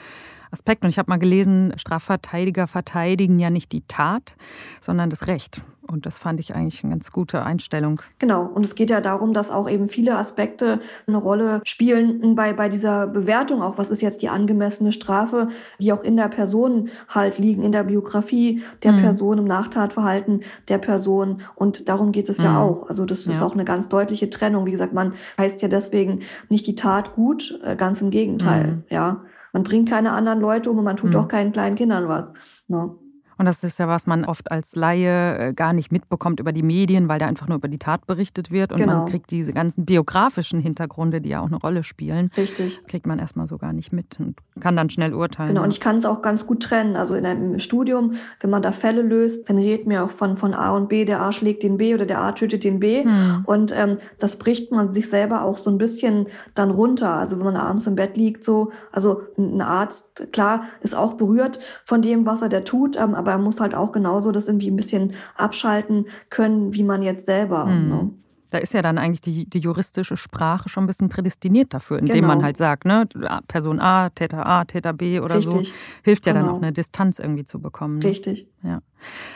[0.51, 0.83] Aspekt.
[0.83, 4.35] Und ich habe mal gelesen, Strafverteidiger verteidigen ja nicht die Tat,
[4.81, 5.62] sondern das Recht.
[5.89, 7.99] Und das fand ich eigentlich eine ganz gute Einstellung.
[8.19, 8.45] Genau.
[8.45, 12.69] Und es geht ja darum, dass auch eben viele Aspekte eine Rolle spielen bei, bei
[12.69, 13.63] dieser Bewertung.
[13.63, 17.71] Auch was ist jetzt die angemessene Strafe, die auch in der Person halt liegen, in
[17.71, 19.01] der Biografie der mhm.
[19.01, 21.41] Person, im Nachtatverhalten der Person.
[21.55, 22.45] Und darum geht es mhm.
[22.45, 22.88] ja auch.
[22.88, 23.45] Also das ist ja.
[23.45, 24.67] auch eine ganz deutliche Trennung.
[24.67, 28.67] Wie gesagt, man heißt ja deswegen nicht die Tat gut, äh, ganz im Gegenteil.
[28.67, 28.83] Mhm.
[28.89, 29.23] Ja.
[29.53, 31.15] Man bringt keine anderen Leute um und man tut mhm.
[31.17, 32.31] auch keinen kleinen Kindern was.
[32.67, 32.99] No.
[33.39, 33.43] Ne?
[33.43, 36.62] Und das ist ja, was man oft als Laie äh, gar nicht mitbekommt über die
[36.62, 38.71] Medien, weil da einfach nur über die Tat berichtet wird.
[38.71, 38.97] Und genau.
[38.97, 42.32] man kriegt diese ganzen biografischen Hintergründe, die ja auch eine Rolle spielen.
[42.36, 42.86] Richtig.
[42.88, 45.49] Kriegt man erstmal so gar nicht mit und kann dann schnell urteilen.
[45.49, 46.95] Genau, und ich kann es auch ganz gut trennen.
[46.95, 50.54] Also in einem Studium, wenn man da Fälle löst, dann redet mir auch von, von
[50.54, 53.04] A und B, der A schlägt den B oder der A tötet den B.
[53.04, 53.43] Hm.
[53.45, 57.13] Und ähm, das bricht man sich selber auch so ein bisschen dann runter.
[57.13, 61.60] Also wenn man abends im Bett liegt, so, also ein Arzt, klar, ist auch berührt
[61.86, 64.70] von dem, was er da tut, ähm, aber er muss halt auch genauso das irgendwie
[64.70, 67.65] ein bisschen abschalten können, wie man jetzt selber.
[67.65, 67.89] Hm.
[67.89, 68.10] Ne?
[68.50, 72.22] Da ist ja dann eigentlich die, die, juristische Sprache schon ein bisschen prädestiniert dafür, indem
[72.22, 72.28] genau.
[72.30, 73.08] man halt sagt, ne,
[73.48, 75.68] Person A, Täter A, Täter B oder Richtig.
[75.68, 76.46] so, hilft ja genau.
[76.46, 78.00] dann auch eine Distanz irgendwie zu bekommen.
[78.00, 78.06] Ne?
[78.06, 78.48] Richtig.
[78.63, 78.80] Ja.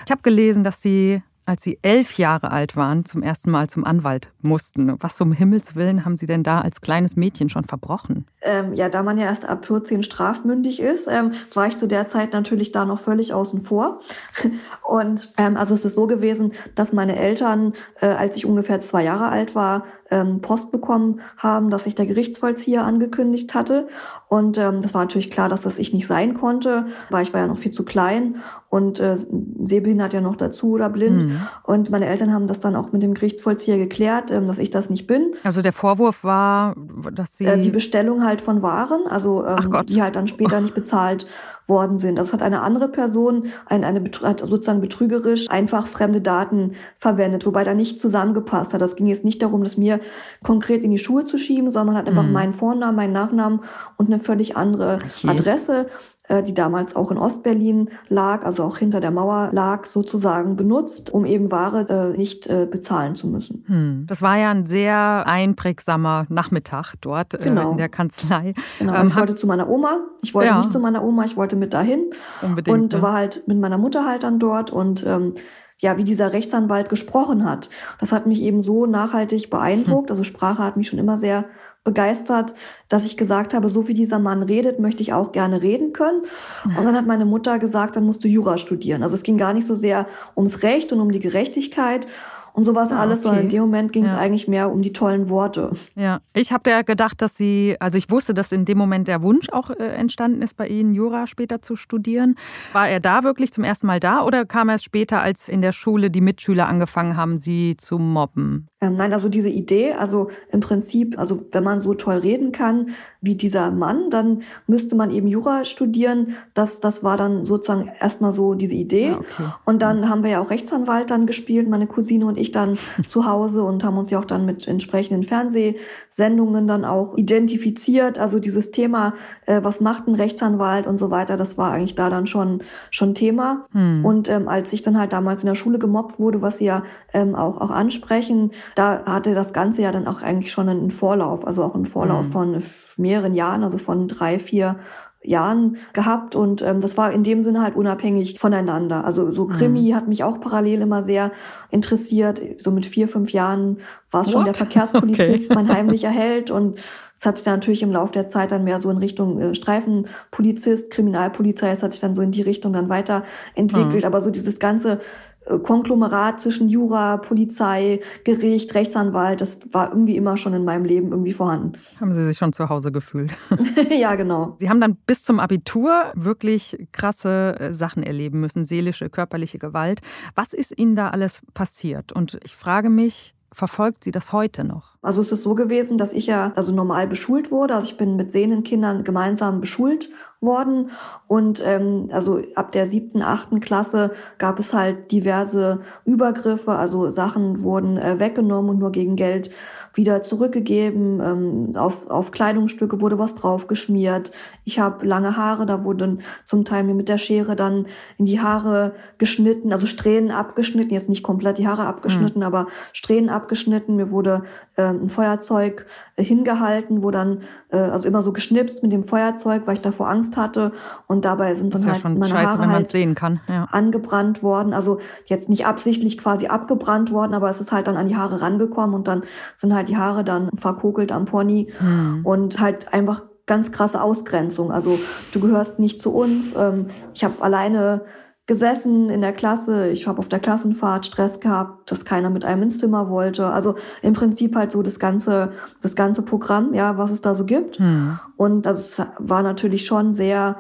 [0.06, 3.86] Ich habe gelesen, dass Sie als Sie elf Jahre alt waren, zum ersten Mal zum
[3.86, 4.96] Anwalt mussten.
[5.00, 8.26] Was um Himmels Willen haben Sie denn da als kleines Mädchen schon verbrochen?
[8.42, 12.08] Ähm, ja, da man ja erst ab 14 strafmündig ist, ähm, war ich zu der
[12.08, 14.02] Zeit natürlich da noch völlig außen vor.
[14.84, 19.04] Und ähm, also es ist so gewesen, dass meine Eltern, äh, als ich ungefähr zwei
[19.04, 23.88] Jahre alt war, ähm, Post bekommen haben, dass sich der Gerichtsvollzieher angekündigt hatte.
[24.30, 27.42] Und ähm, das war natürlich klar, dass das ich nicht sein konnte, weil ich war
[27.42, 28.38] ja noch viel zu klein
[28.70, 29.18] und äh,
[29.64, 31.26] sehbehindert ja noch dazu oder blind.
[31.26, 31.42] Mhm.
[31.64, 34.90] Und meine Eltern haben das dann auch mit dem Gerichtsvollzieher geklärt, ähm, dass ich das
[34.90, 35.34] nicht bin.
[35.44, 36.76] Also der Vorwurf war,
[37.12, 37.46] dass sie...
[37.46, 41.28] Äh, die Bestellung halt von Waren, also ähm, die halt dann später nicht bezahlt
[41.68, 42.18] worden sind.
[42.18, 47.64] Das hat eine andere Person, eine, eine hat sozusagen betrügerisch einfach fremde Daten verwendet, wobei
[47.64, 48.82] da nicht zusammengepasst hat.
[48.82, 50.00] Das ging jetzt nicht darum, das mir
[50.44, 52.34] konkret in die Schuhe zu schieben, sondern hat einfach mhm.
[52.34, 53.62] meinen Vornamen, meinen Nachnamen
[53.98, 55.30] und eine völlig andere okay.
[55.30, 55.88] Adresse
[56.30, 61.26] die damals auch in Ostberlin lag, also auch hinter der Mauer lag, sozusagen benutzt, um
[61.26, 63.64] eben Ware äh, nicht äh, bezahlen zu müssen.
[63.68, 64.06] Hm.
[64.08, 67.72] Das war ja ein sehr einprägsamer Nachmittag dort genau.
[67.72, 68.54] in der Kanzlei.
[68.80, 70.00] Genau, ähm, ich wollte zu meiner Oma.
[70.22, 70.58] Ich wollte ja.
[70.60, 72.12] nicht zu meiner Oma, ich wollte mit dahin.
[72.42, 72.78] Unbedingt.
[72.78, 73.02] Und ne?
[73.02, 75.36] war halt mit meiner Mutter halt dann dort und ähm,
[75.84, 77.70] ja, wie dieser Rechtsanwalt gesprochen hat.
[78.00, 80.10] Das hat mich eben so nachhaltig beeindruckt.
[80.10, 80.14] Hm.
[80.14, 81.44] Also Sprache hat mich schon immer sehr
[81.84, 82.56] begeistert,
[82.88, 86.22] dass ich gesagt habe, so wie dieser Mann redet, möchte ich auch gerne reden können.
[86.64, 89.04] Und dann hat meine Mutter gesagt, dann musst du Jura studieren.
[89.04, 92.08] Also es ging gar nicht so sehr ums Recht und um die Gerechtigkeit,
[92.54, 93.24] und sowas ah, alles, okay.
[93.24, 94.18] sondern in dem Moment ging es ja.
[94.18, 95.72] eigentlich mehr um die tollen Worte.
[95.96, 99.22] Ja, ich habe ja gedacht, dass Sie, also ich wusste, dass in dem Moment der
[99.24, 102.36] Wunsch auch äh, entstanden ist, bei Ihnen Jura später zu studieren.
[102.72, 105.62] War er da wirklich zum ersten Mal da oder kam er erst später, als in
[105.62, 108.68] der Schule die Mitschüler angefangen haben, Sie zu mobben?
[108.84, 112.90] Ähm, nein, also diese Idee, also im Prinzip, also wenn man so toll reden kann
[113.22, 116.36] wie dieser Mann, dann müsste man eben Jura studieren.
[116.54, 119.08] Das, das war dann sozusagen erstmal so diese Idee.
[119.08, 119.44] Ja, okay.
[119.64, 123.26] Und dann haben wir ja auch Rechtsanwalt dann gespielt, meine Cousine und ich dann zu
[123.26, 128.20] Hause und haben uns ja auch dann mit entsprechenden Fernsehsendungen dann auch identifiziert.
[128.20, 129.14] Also dieses Thema,
[129.46, 133.16] äh, was macht ein Rechtsanwalt und so weiter, das war eigentlich da dann schon, schon
[133.16, 133.66] Thema.
[133.72, 134.04] Hm.
[134.04, 136.84] Und ähm, als ich dann halt damals in der Schule gemobbt wurde, was sie ja
[137.14, 141.46] ähm, auch, auch ansprechen, da hatte das Ganze ja dann auch eigentlich schon einen Vorlauf,
[141.46, 142.32] also auch einen Vorlauf mhm.
[142.32, 142.64] von
[142.98, 144.78] mehreren Jahren, also von drei, vier
[145.26, 149.06] Jahren gehabt und ähm, das war in dem Sinne halt unabhängig voneinander.
[149.06, 149.96] Also so Krimi mhm.
[149.96, 151.32] hat mich auch parallel immer sehr
[151.72, 152.42] interessiert.
[152.58, 153.80] So mit vier, fünf Jahren
[154.12, 155.56] war es schon der Verkehrspolizist, okay.
[155.56, 156.78] mein heimlicher Held und
[157.16, 159.56] es hat sich dann natürlich im Laufe der Zeit dann mehr so in Richtung äh,
[159.56, 164.04] Streifenpolizist, Kriminalpolizei, es hat sich dann so in die Richtung dann weiterentwickelt.
[164.04, 164.06] Mhm.
[164.06, 165.00] Aber so dieses ganze
[165.46, 171.34] Konglomerat zwischen Jura, Polizei, Gericht, Rechtsanwalt, das war irgendwie immer schon in meinem Leben irgendwie
[171.34, 171.74] vorhanden.
[172.00, 173.34] Haben Sie sich schon zu Hause gefühlt?
[173.90, 174.56] ja, genau.
[174.60, 180.02] Sie haben dann bis zum Abitur wirklich krasse äh, Sachen erleben müssen, seelische, körperliche Gewalt.
[180.36, 182.12] Was ist Ihnen da alles passiert?
[182.12, 184.93] Und ich frage mich, verfolgt Sie das heute noch?
[185.04, 187.76] Also es ist so gewesen, dass ich ja also normal beschult wurde.
[187.76, 190.10] Also ich bin mit sehenden Kindern gemeinsam beschult
[190.44, 190.92] worden.
[191.28, 196.74] Und ähm, also ab der siebten, achten Klasse gab es halt diverse Übergriffe.
[196.74, 199.52] Also Sachen wurden äh, weggenommen und nur gegen Geld
[199.94, 201.20] wieder zurückgegeben.
[201.22, 204.32] Ähm, auf, auf Kleidungsstücke wurde was draufgeschmiert.
[204.64, 207.88] Ich habe lange Haare, da wurden zum Teil mir mit der Schere dann
[208.18, 212.46] in die Haare geschnitten, also Strähnen abgeschnitten, jetzt nicht komplett die Haare abgeschnitten, mhm.
[212.46, 213.96] aber Strähnen abgeschnitten.
[213.96, 214.44] Mir wurde
[214.76, 219.64] äh, ein Feuerzeug äh, hingehalten, wo dann, äh, also immer so geschnipst mit dem Feuerzeug,
[219.66, 220.72] weil ich davor Angst hatte.
[221.08, 223.40] Und dabei sind dann ja halt meine scheiße, Haare halt sehen kann.
[223.48, 223.68] Ja.
[223.72, 224.74] angebrannt worden.
[224.74, 228.42] Also jetzt nicht absichtlich quasi abgebrannt worden, aber es ist halt dann an die Haare
[228.42, 229.24] rangekommen und dann
[229.56, 232.22] sind halt die Haare dann verkokelt am Pony mhm.
[232.24, 234.72] und halt einfach ganz krasse Ausgrenzung.
[234.72, 235.00] Also
[235.34, 236.56] du gehörst nicht zu uns.
[236.56, 238.02] Ähm, ich habe alleine
[238.46, 239.90] gesessen in der Klasse.
[239.90, 243.48] Ich habe auf der Klassenfahrt Stress gehabt, dass keiner mit einem ins Zimmer wollte.
[243.48, 247.46] Also im Prinzip halt so das ganze, das ganze Programm, ja, was es da so
[247.46, 247.80] gibt.
[247.80, 248.20] Hm.
[248.36, 250.58] Und das war natürlich schon sehr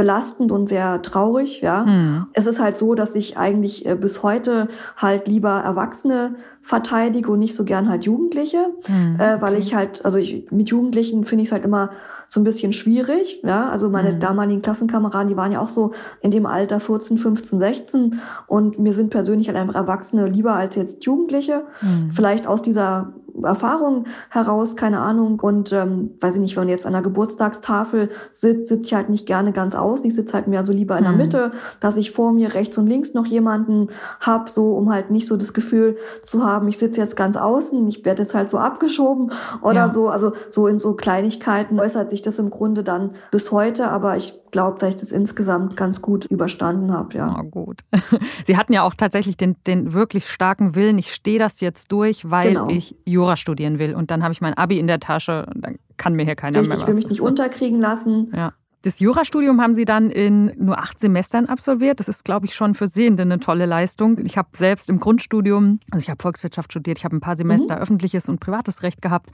[0.00, 1.84] belastend und sehr traurig, ja.
[1.84, 2.26] Mhm.
[2.32, 7.38] Es ist halt so, dass ich eigentlich äh, bis heute halt lieber Erwachsene verteidige und
[7.38, 9.62] nicht so gern halt Jugendliche, mhm, äh, weil okay.
[9.62, 11.90] ich halt, also ich, mit Jugendlichen finde ich es halt immer
[12.28, 13.68] so ein bisschen schwierig, ja.
[13.70, 14.20] Also meine mhm.
[14.20, 18.92] damaligen Klassenkameraden, die waren ja auch so in dem Alter 14, 15, 16 und mir
[18.92, 21.64] sind persönlich halt einfach Erwachsene lieber als jetzt Jugendliche.
[21.80, 22.10] Mhm.
[22.10, 25.40] Vielleicht aus dieser Erfahrung heraus, keine Ahnung.
[25.40, 29.08] Und ähm, weiß ich nicht, wenn man jetzt an der Geburtstagstafel sitzt, sitze ich halt
[29.08, 30.04] nicht gerne ganz aus.
[30.04, 31.18] Ich sitze halt mehr so lieber in der mhm.
[31.18, 33.88] Mitte, dass ich vor mir rechts und links noch jemanden
[34.20, 37.86] hab, so um halt nicht so das Gefühl zu haben, ich sitze jetzt ganz außen,
[37.88, 39.88] ich werde jetzt halt so abgeschoben oder ja.
[39.88, 40.08] so.
[40.08, 44.40] Also so in so Kleinigkeiten äußert sich das im Grunde dann bis heute, aber ich
[44.50, 47.36] glaube, dass ich das insgesamt ganz gut überstanden habe, ja.
[47.38, 47.80] Oh, gut.
[48.46, 52.30] Sie hatten ja auch tatsächlich den, den wirklich starken Willen, ich stehe das jetzt durch,
[52.30, 52.68] weil genau.
[52.68, 53.94] ich Jura studieren will.
[53.94, 56.68] Und dann habe ich mein Abi in der Tasche, dann kann mir hier keiner Richtig,
[56.68, 56.82] mehr was.
[56.82, 58.32] Ich will mich nicht unterkriegen lassen.
[58.34, 58.52] Ja.
[58.82, 62.00] Das Jurastudium haben Sie dann in nur acht Semestern absolviert.
[62.00, 64.18] Das ist, glaube ich, schon für Sehende eine tolle Leistung.
[64.24, 67.76] Ich habe selbst im Grundstudium, also ich habe Volkswirtschaft studiert, ich habe ein paar Semester
[67.76, 67.82] mhm.
[67.82, 69.28] öffentliches und privates Recht gehabt.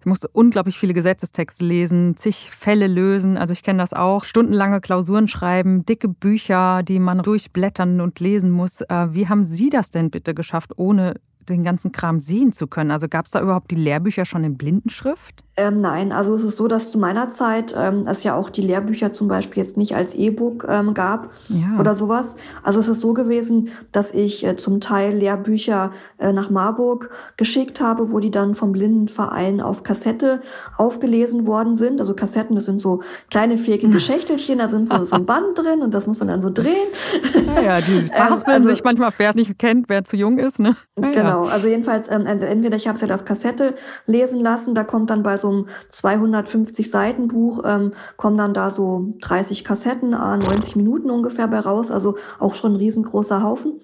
[0.00, 3.38] Ich musste unglaublich viele Gesetzestexte lesen, zig Fälle lösen.
[3.38, 4.24] Also ich kenne das auch.
[4.24, 8.82] Stundenlange Klausuren schreiben, dicke Bücher, die man durchblättern und lesen muss.
[8.82, 11.14] Äh, wie haben Sie das denn bitte geschafft, ohne
[11.54, 12.90] den ganzen Kram sehen zu können?
[12.90, 15.44] Also gab es da überhaupt die Lehrbücher schon in Blindenschrift?
[15.60, 18.62] Ähm, nein, also es ist so, dass zu meiner Zeit ähm, es ja auch die
[18.62, 21.78] Lehrbücher zum Beispiel jetzt nicht als E-Book ähm, gab ja.
[21.78, 22.36] oder sowas.
[22.62, 27.78] Also es ist so gewesen, dass ich äh, zum Teil Lehrbücher äh, nach Marburg geschickt
[27.80, 30.40] habe, wo die dann vom Blindenverein auf Kassette
[30.78, 32.00] aufgelesen worden sind.
[32.00, 35.82] Also Kassetten, das sind so kleine viereckige Schächtelchen, da sind so, so ein Band drin
[35.82, 36.88] und das muss man dann so drehen.
[37.54, 40.38] Ja, ja die verhaspeln ähm, also, sich manchmal, wer es nicht kennt, wer zu jung
[40.38, 40.58] ist.
[40.58, 40.74] Ne?
[40.98, 43.74] Ja, genau, also jedenfalls, ähm, also entweder ich habe es halt auf Kassette
[44.06, 48.70] lesen lassen, da kommt dann bei so einem 250 Seiten Buch ähm, kommen dann da
[48.70, 53.80] so 30 Kassetten, 90 Minuten ungefähr bei raus, also auch schon ein riesengroßer Haufen.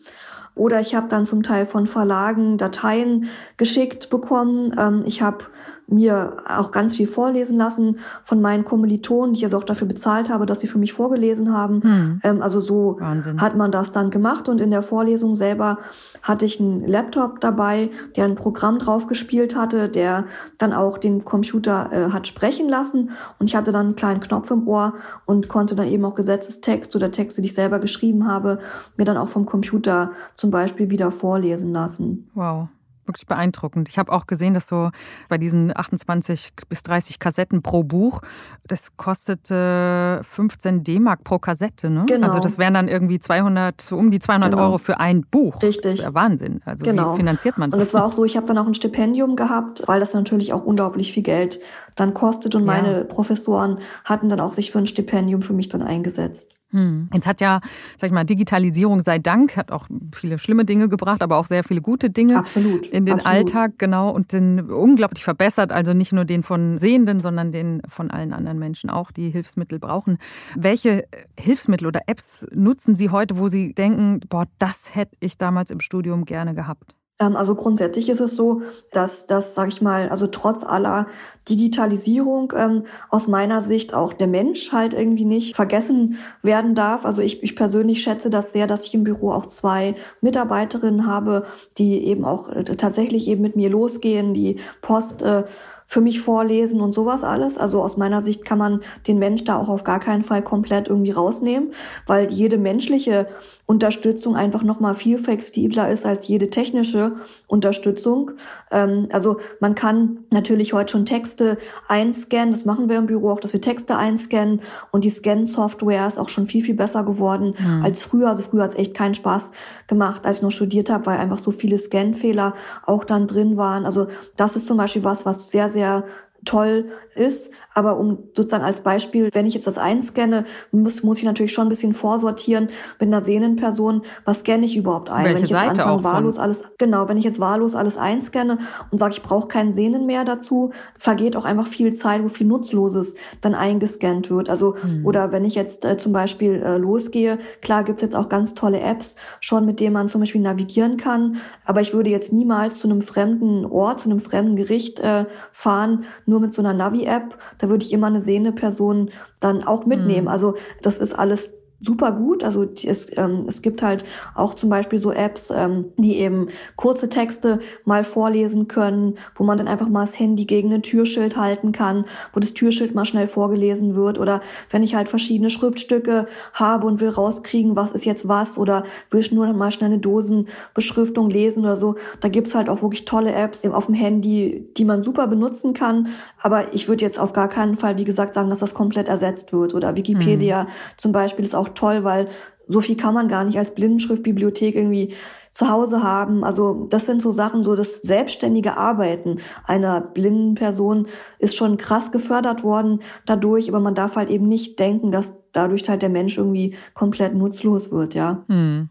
[0.54, 4.74] Oder ich habe dann zum Teil von Verlagen Dateien geschickt bekommen.
[4.78, 5.44] Ähm, ich habe
[5.88, 10.28] mir auch ganz viel vorlesen lassen von meinen Kommilitonen, die ich also auch dafür bezahlt
[10.30, 11.82] habe, dass sie für mich vorgelesen haben.
[11.82, 12.20] Hm.
[12.24, 13.40] Ähm, also so Wahnsinn.
[13.40, 15.78] hat man das dann gemacht und in der Vorlesung selber
[16.22, 20.24] hatte ich einen Laptop dabei, der ein Programm drauf gespielt hatte, der
[20.58, 24.50] dann auch den Computer äh, hat sprechen lassen und ich hatte dann einen kleinen Knopf
[24.50, 24.94] im Ohr
[25.24, 28.58] und konnte dann eben auch Gesetzestext oder Texte, die ich selber geschrieben habe,
[28.96, 32.28] mir dann auch vom Computer zum Beispiel wieder vorlesen lassen.
[32.34, 32.68] Wow
[33.08, 33.88] wirklich beeindruckend.
[33.88, 34.90] Ich habe auch gesehen, dass so
[35.28, 38.20] bei diesen 28 bis 30 Kassetten pro Buch,
[38.66, 41.90] das kostete 15 D-Mark pro Kassette.
[41.90, 42.04] Ne?
[42.06, 42.26] Genau.
[42.26, 44.64] Also das wären dann irgendwie 200, so um die 200 genau.
[44.64, 45.62] Euro für ein Buch.
[45.62, 45.82] Richtig.
[45.82, 46.60] Das ist ja Wahnsinn.
[46.64, 47.12] Also genau.
[47.12, 47.78] wie finanziert man das?
[47.78, 50.52] Und es war auch so, ich habe dann auch ein Stipendium gehabt, weil das natürlich
[50.52, 51.60] auch unglaublich viel Geld
[51.94, 52.66] dann kostet und ja.
[52.66, 56.55] meine Professoren hatten dann auch sich für ein Stipendium für mich dann eingesetzt.
[56.70, 57.08] Hm.
[57.12, 57.60] Jetzt hat ja,
[57.96, 61.62] sag ich mal, Digitalisierung sei Dank, hat auch viele schlimme Dinge gebracht, aber auch sehr
[61.62, 62.86] viele gute Dinge Absolut.
[62.88, 63.26] in den Absolut.
[63.26, 68.10] Alltag, genau, und den unglaublich verbessert, also nicht nur den von Sehenden, sondern den von
[68.10, 70.18] allen anderen Menschen auch, die Hilfsmittel brauchen.
[70.56, 71.06] Welche
[71.38, 75.80] Hilfsmittel oder Apps nutzen Sie heute, wo Sie denken, boah, das hätte ich damals im
[75.80, 76.94] Studium gerne gehabt?
[77.18, 81.06] Ähm, also grundsätzlich ist es so, dass das, sage ich mal, also trotz aller
[81.48, 87.04] Digitalisierung ähm, aus meiner Sicht auch der Mensch halt irgendwie nicht vergessen werden darf.
[87.04, 91.46] Also ich, ich persönlich schätze das sehr, dass ich im Büro auch zwei Mitarbeiterinnen habe,
[91.78, 95.44] die eben auch äh, tatsächlich eben mit mir losgehen, die Post äh,
[95.86, 97.58] für mich vorlesen und sowas alles.
[97.58, 100.88] Also aus meiner Sicht kann man den Mensch da auch auf gar keinen Fall komplett
[100.88, 101.72] irgendwie rausnehmen,
[102.06, 103.28] weil jede menschliche
[103.66, 107.16] Unterstützung einfach nochmal viel flexibler ist als jede technische
[107.48, 108.30] Unterstützung.
[108.70, 113.40] Ähm, also man kann natürlich heute schon Texte einscannen, das machen wir im Büro auch,
[113.40, 117.82] dass wir Texte einscannen und die Scan-Software ist auch schon viel, viel besser geworden mhm.
[117.84, 118.28] als früher.
[118.28, 119.50] Also früher hat es echt keinen Spaß
[119.88, 122.54] gemacht, als ich noch studiert habe, weil einfach so viele Scan-Fehler
[122.86, 123.84] auch dann drin waren.
[123.84, 126.04] Also das ist zum Beispiel was, was sehr, sehr
[126.44, 127.50] toll ist.
[127.76, 131.66] Aber um sozusagen als Beispiel, wenn ich jetzt das einscanne, muss, muss ich natürlich schon
[131.66, 135.26] ein bisschen vorsortieren mit einer sehenden Person, was scanne ich überhaupt ein?
[135.26, 138.60] Welche wenn ich jetzt Seite anfange, wahllos alles, genau, wenn ich jetzt wahllos alles einscanne
[138.90, 142.46] und sage, ich brauche keinen Sehnen mehr dazu, vergeht auch einfach viel Zeit, wo viel
[142.46, 144.48] Nutzloses dann eingescannt wird.
[144.48, 145.04] Also, hm.
[145.04, 148.80] oder wenn ich jetzt äh, zum Beispiel äh, losgehe, klar gibt's jetzt auch ganz tolle
[148.80, 152.88] Apps schon, mit denen man zum Beispiel navigieren kann, aber ich würde jetzt niemals zu
[152.88, 157.36] einem fremden Ort, zu einem fremden Gericht äh, fahren, nur mit so einer Navi-App.
[157.66, 160.26] Da würde ich immer eine sehende Person dann auch mitnehmen.
[160.26, 160.28] Mhm.
[160.28, 161.50] Also das ist alles
[161.80, 162.42] super gut.
[162.42, 167.08] Also es, ähm, es gibt halt auch zum Beispiel so Apps, ähm, die eben kurze
[167.08, 171.72] Texte mal vorlesen können, wo man dann einfach mal das Handy gegen ein Türschild halten
[171.72, 174.18] kann, wo das Türschild mal schnell vorgelesen wird.
[174.18, 178.84] Oder wenn ich halt verschiedene Schriftstücke habe und will rauskriegen, was ist jetzt was, oder
[179.10, 183.04] will ich nur mal schnell eine Dosenbeschriftung lesen oder so, da gibt's halt auch wirklich
[183.04, 186.08] tolle Apps auf dem Handy, die man super benutzen kann.
[186.46, 189.52] Aber ich würde jetzt auf gar keinen Fall, wie gesagt, sagen, dass das komplett ersetzt
[189.52, 189.74] wird.
[189.74, 190.68] Oder Wikipedia mhm.
[190.96, 192.28] zum Beispiel ist auch toll, weil
[192.68, 195.14] so viel kann man gar nicht als Blindenschriftbibliothek irgendwie
[195.50, 196.44] zu Hause haben.
[196.44, 201.08] Also das sind so Sachen, so das selbstständige Arbeiten einer blinden Person
[201.40, 205.88] ist schon krass gefördert worden dadurch, aber man darf halt eben nicht denken, dass dadurch
[205.88, 208.44] halt der Mensch irgendwie komplett nutzlos wird, ja.
[208.46, 208.88] Hm.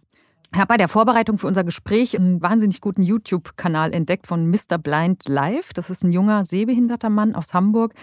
[0.55, 4.77] Ich habe bei der Vorbereitung für unser Gespräch einen wahnsinnig guten YouTube-Kanal entdeckt von Mr.
[4.81, 5.73] Blind Live.
[5.73, 7.93] Das ist ein junger, sehbehinderter Mann aus Hamburg.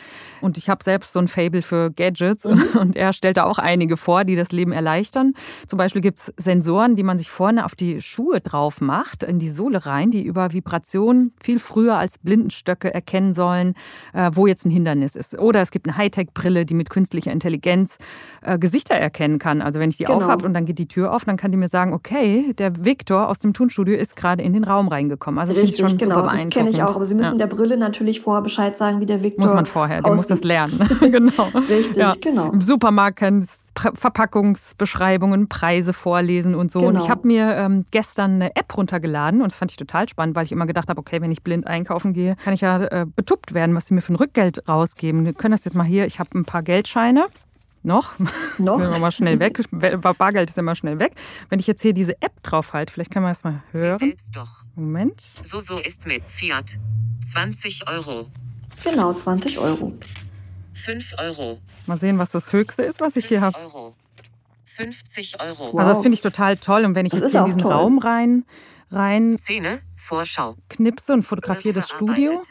[0.43, 2.45] Und ich habe selbst so ein Fable für Gadgets.
[2.45, 2.63] Mhm.
[2.79, 5.33] Und er stellt da auch einige vor, die das Leben erleichtern.
[5.67, 9.39] Zum Beispiel gibt es Sensoren, die man sich vorne auf die Schuhe drauf macht, in
[9.39, 13.73] die Sohle rein, die über Vibration viel früher als Blindenstöcke erkennen sollen,
[14.13, 15.39] äh, wo jetzt ein Hindernis ist.
[15.39, 17.97] Oder es gibt eine Hightech-Brille, die mit künstlicher Intelligenz
[18.43, 19.63] äh, Gesichter erkennen kann.
[19.63, 20.19] Also wenn ich die genau.
[20.19, 23.29] aufhabe und dann geht die Tür auf, dann kann die mir sagen, okay, der Victor
[23.29, 25.39] aus dem Tonstudio ist gerade in den Raum reingekommen.
[25.39, 26.97] Also Richtig, ich schon genau, super das kenne ich auch.
[26.97, 27.47] Aber Sie müssen ja.
[27.47, 30.17] der Brille natürlich vorher Bescheid sagen, wie der Victor Muss man vorher, der aussieht.
[30.17, 30.79] muss das lernen.
[31.01, 31.49] genau.
[31.69, 32.15] Richtig, ja.
[32.21, 32.51] genau.
[32.51, 36.81] Im Supermarkt kann Verpackungsbeschreibungen, Preise vorlesen und so.
[36.81, 36.91] Genau.
[36.91, 37.11] Und ich genau.
[37.11, 40.53] habe mir ähm, gestern eine App runtergeladen und das fand ich total spannend, weil ich
[40.53, 43.75] immer gedacht habe, okay, wenn ich blind einkaufen gehe, kann ich ja äh, betuppt werden,
[43.75, 45.25] was sie mir für ein Rückgeld rausgeben.
[45.25, 47.27] Wir können das jetzt mal hier, ich habe ein paar Geldscheine
[47.83, 48.19] noch?
[48.59, 48.79] Noch?
[48.79, 49.61] Sind wir mal schnell weg.
[50.19, 51.13] Bargeld ist immer schnell weg.
[51.49, 53.99] Wenn ich jetzt hier diese App drauf halte, vielleicht können wir das mal hören.
[53.99, 54.65] Sie selbst doch.
[54.75, 55.21] Moment.
[55.21, 56.79] So, so ist mit Fiat
[57.33, 58.27] 20 Euro.
[58.85, 59.93] Genau, 20 Euro.
[60.75, 61.59] 5 Euro.
[61.87, 63.59] Mal sehen, was das Höchste ist, was ich hier habe.
[63.59, 63.95] Euro.
[64.65, 65.73] 50 Euro.
[65.73, 65.79] Wow.
[65.79, 66.85] Also das finde ich total toll.
[66.85, 67.73] Und wenn ich das jetzt in diesen toll.
[67.73, 68.45] Raum rein,
[68.91, 70.57] rein Szene, Vorschau.
[70.69, 72.43] knipse und fotografiere das Studio.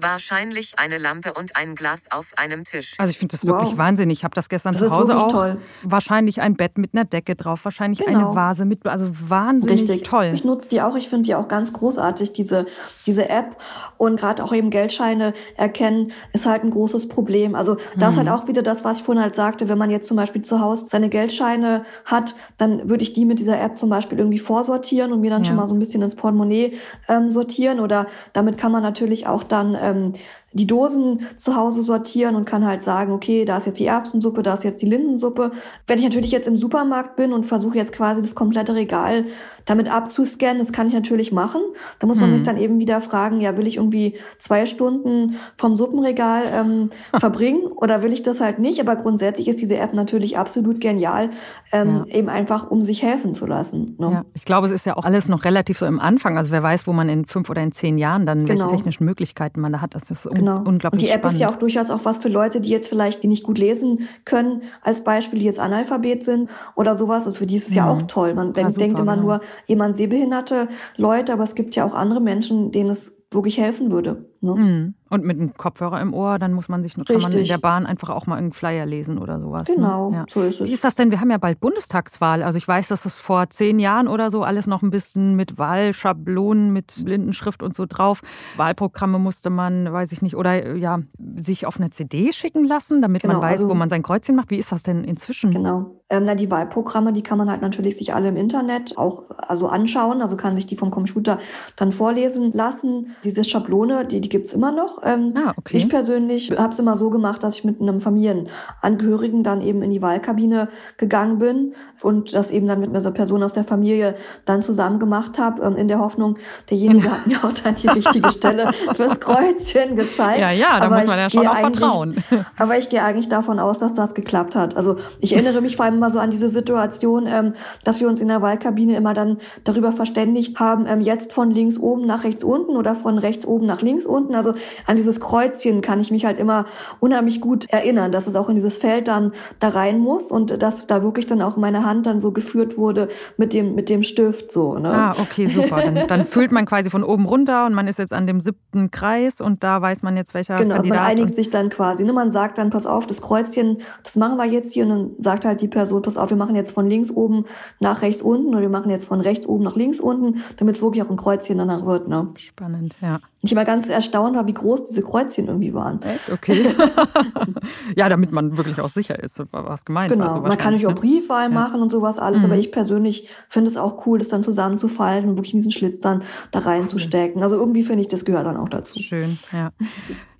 [0.00, 2.94] Wahrscheinlich eine Lampe und ein Glas auf einem Tisch.
[2.98, 3.78] Also ich finde das wirklich wow.
[3.78, 4.18] wahnsinnig.
[4.18, 5.28] Ich habe das gestern das zu Hause auch.
[5.30, 5.60] Toll.
[5.82, 8.18] Wahrscheinlich ein Bett mit einer Decke drauf, wahrscheinlich genau.
[8.18, 10.02] eine Vase mit, also wahnsinnig Richtig.
[10.04, 10.30] toll.
[10.34, 10.96] Ich nutze die auch.
[10.96, 12.66] Ich finde die auch ganz großartig, diese,
[13.06, 13.56] diese App.
[13.96, 17.54] Und gerade auch eben Geldscheine erkennen, ist halt ein großes Problem.
[17.54, 18.08] Also das hm.
[18.10, 19.68] ist halt auch wieder das, was ich vorhin halt sagte.
[19.68, 23.38] Wenn man jetzt zum Beispiel zu Hause seine Geldscheine hat, dann würde ich die mit
[23.38, 25.48] dieser App zum Beispiel irgendwie vorsortieren und mir dann ja.
[25.48, 27.80] schon mal so ein bisschen ins Portemonnaie ähm, sortieren.
[27.80, 30.14] Oder damit kann man natürlich auch dann ähm,
[30.52, 34.42] die Dosen zu Hause sortieren und kann halt sagen, okay, da ist jetzt die Erbsensuppe,
[34.42, 35.52] da ist jetzt die Linsensuppe.
[35.86, 39.26] Wenn ich natürlich jetzt im Supermarkt bin und versuche jetzt quasi das komplette Regal
[39.66, 41.60] damit abzuscannen, das kann ich natürlich machen.
[41.98, 42.36] Da muss man mhm.
[42.36, 47.66] sich dann eben wieder fragen, ja, will ich irgendwie zwei Stunden vom Suppenregal ähm, verbringen
[47.66, 48.80] oder will ich das halt nicht?
[48.80, 51.28] Aber grundsätzlich ist diese App natürlich absolut genial,
[51.72, 52.16] ähm, ja.
[52.16, 53.96] eben einfach, um sich helfen zu lassen.
[53.98, 54.10] Ne?
[54.10, 54.24] Ja.
[54.32, 56.38] Ich glaube, es ist ja auch alles noch relativ so im Anfang.
[56.38, 58.62] Also wer weiß, wo man in fünf oder in zehn Jahren dann, genau.
[58.62, 59.94] welche technischen Möglichkeiten man da hat.
[59.94, 60.58] Das ist genau.
[60.58, 61.34] unglaublich Und die App spannend.
[61.34, 64.08] ist ja auch durchaus auch was für Leute, die jetzt vielleicht die nicht gut lesen
[64.24, 67.26] können, als Beispiel, die jetzt Analphabet sind oder sowas.
[67.26, 68.34] Also für die ist es ja, ja auch toll.
[68.34, 69.26] Man ja, denkt immer genau.
[69.26, 73.90] nur, jemand sehbehinderte Leute, aber es gibt ja auch andere Menschen, denen es wirklich helfen
[73.90, 74.27] würde.
[74.40, 74.54] Ne?
[74.54, 74.94] Mhm.
[75.10, 77.86] Und mit einem Kopfhörer im Ohr, dann muss man sich, kann man in der Bahn
[77.86, 79.68] einfach auch mal einen Flyer lesen oder sowas.
[79.68, 79.76] Ne?
[79.76, 80.16] Genau, ne?
[80.16, 80.24] ja.
[80.28, 80.66] so ist es.
[80.66, 81.10] Wie ist das denn?
[81.10, 82.42] Wir haben ja bald Bundestagswahl.
[82.42, 85.58] Also ich weiß, dass es vor zehn Jahren oder so alles noch ein bisschen mit
[85.58, 88.20] Wahlschablonen, mit Blindenschrift und so drauf.
[88.56, 91.00] Wahlprogramme musste man, weiß ich nicht, oder ja,
[91.36, 94.36] sich auf eine CD schicken lassen, damit genau, man weiß, also, wo man sein Kreuzchen
[94.36, 94.50] macht.
[94.50, 95.52] Wie ist das denn inzwischen?
[95.52, 95.98] Genau.
[96.10, 99.68] Ähm, na, die Wahlprogramme, die kann man halt natürlich sich alle im Internet auch also
[99.68, 101.38] anschauen, also kann sich die vom Computer
[101.76, 103.14] dann vorlesen lassen.
[103.24, 105.00] Diese Schablone, die, die gibt's immer noch.
[105.02, 105.76] Ähm, ah, okay.
[105.76, 109.90] Ich persönlich habe es immer so gemacht, dass ich mit einem Familienangehörigen dann eben in
[109.90, 114.62] die Wahlkabine gegangen bin und das eben dann mit einer Person aus der Familie dann
[114.62, 116.38] zusammen gemacht habe, ähm, in der Hoffnung,
[116.70, 120.40] derjenige hat mir auch dann die richtige Stelle fürs Kreuzchen gezeigt.
[120.40, 122.16] Ja, ja, da aber muss man ja schon auch vertrauen.
[122.56, 124.76] Aber ich gehe eigentlich davon aus, dass das geklappt hat.
[124.76, 128.20] Also ich erinnere mich vor allem mal so an diese Situation, ähm, dass wir uns
[128.20, 132.44] in der Wahlkabine immer dann darüber verständigt haben, ähm, jetzt von links oben nach rechts
[132.44, 134.34] unten oder von rechts oben nach links unten.
[134.34, 134.54] Also
[134.86, 136.66] an dieses Kreuzchen kann ich mich halt immer
[137.00, 140.86] unheimlich gut erinnern, dass es auch in dieses Feld dann da rein muss und dass
[140.86, 144.52] da wirklich dann auch meine Hand dann so geführt wurde mit dem, mit dem Stift
[144.52, 144.78] so.
[144.78, 144.92] Ne?
[144.92, 145.80] Ah, okay, super.
[145.82, 148.90] Dann, dann fühlt man quasi von oben runter und man ist jetzt an dem siebten
[148.90, 150.98] Kreis und da weiß man jetzt, welcher genau, Kandidat.
[150.98, 152.04] Genau, man einigt sich dann quasi.
[152.04, 152.12] Ne?
[152.12, 155.44] Man sagt dann, pass auf, das Kreuzchen, das machen wir jetzt hier und dann sagt
[155.44, 157.46] halt die Person, pass auf, wir machen jetzt von links oben
[157.80, 160.82] nach rechts unten oder wir machen jetzt von rechts oben nach links unten, damit es
[160.82, 162.08] wirklich auch ein Kreuzchen danach wird.
[162.08, 162.28] Ne?
[162.36, 163.20] Spannend, ja.
[163.40, 166.02] Ich war ganz erstaunt war, wie groß diese Kreuzchen irgendwie waren.
[166.02, 166.28] Echt?
[166.28, 166.74] Okay.
[167.96, 170.24] ja, damit man wirklich auch sicher ist, was gemeint genau.
[170.24, 170.34] war.
[170.34, 171.54] Genau, man kann natürlich auch Briefwahl ne?
[171.78, 172.46] Machen und sowas alles, mhm.
[172.46, 176.22] aber ich persönlich finde es auch cool, das dann zusammenzufalten und wirklich diesen Schlitz dann
[176.50, 177.42] da reinzustecken.
[177.42, 178.98] Also irgendwie finde ich, das gehört dann auch dazu.
[178.98, 179.70] Schön, ja.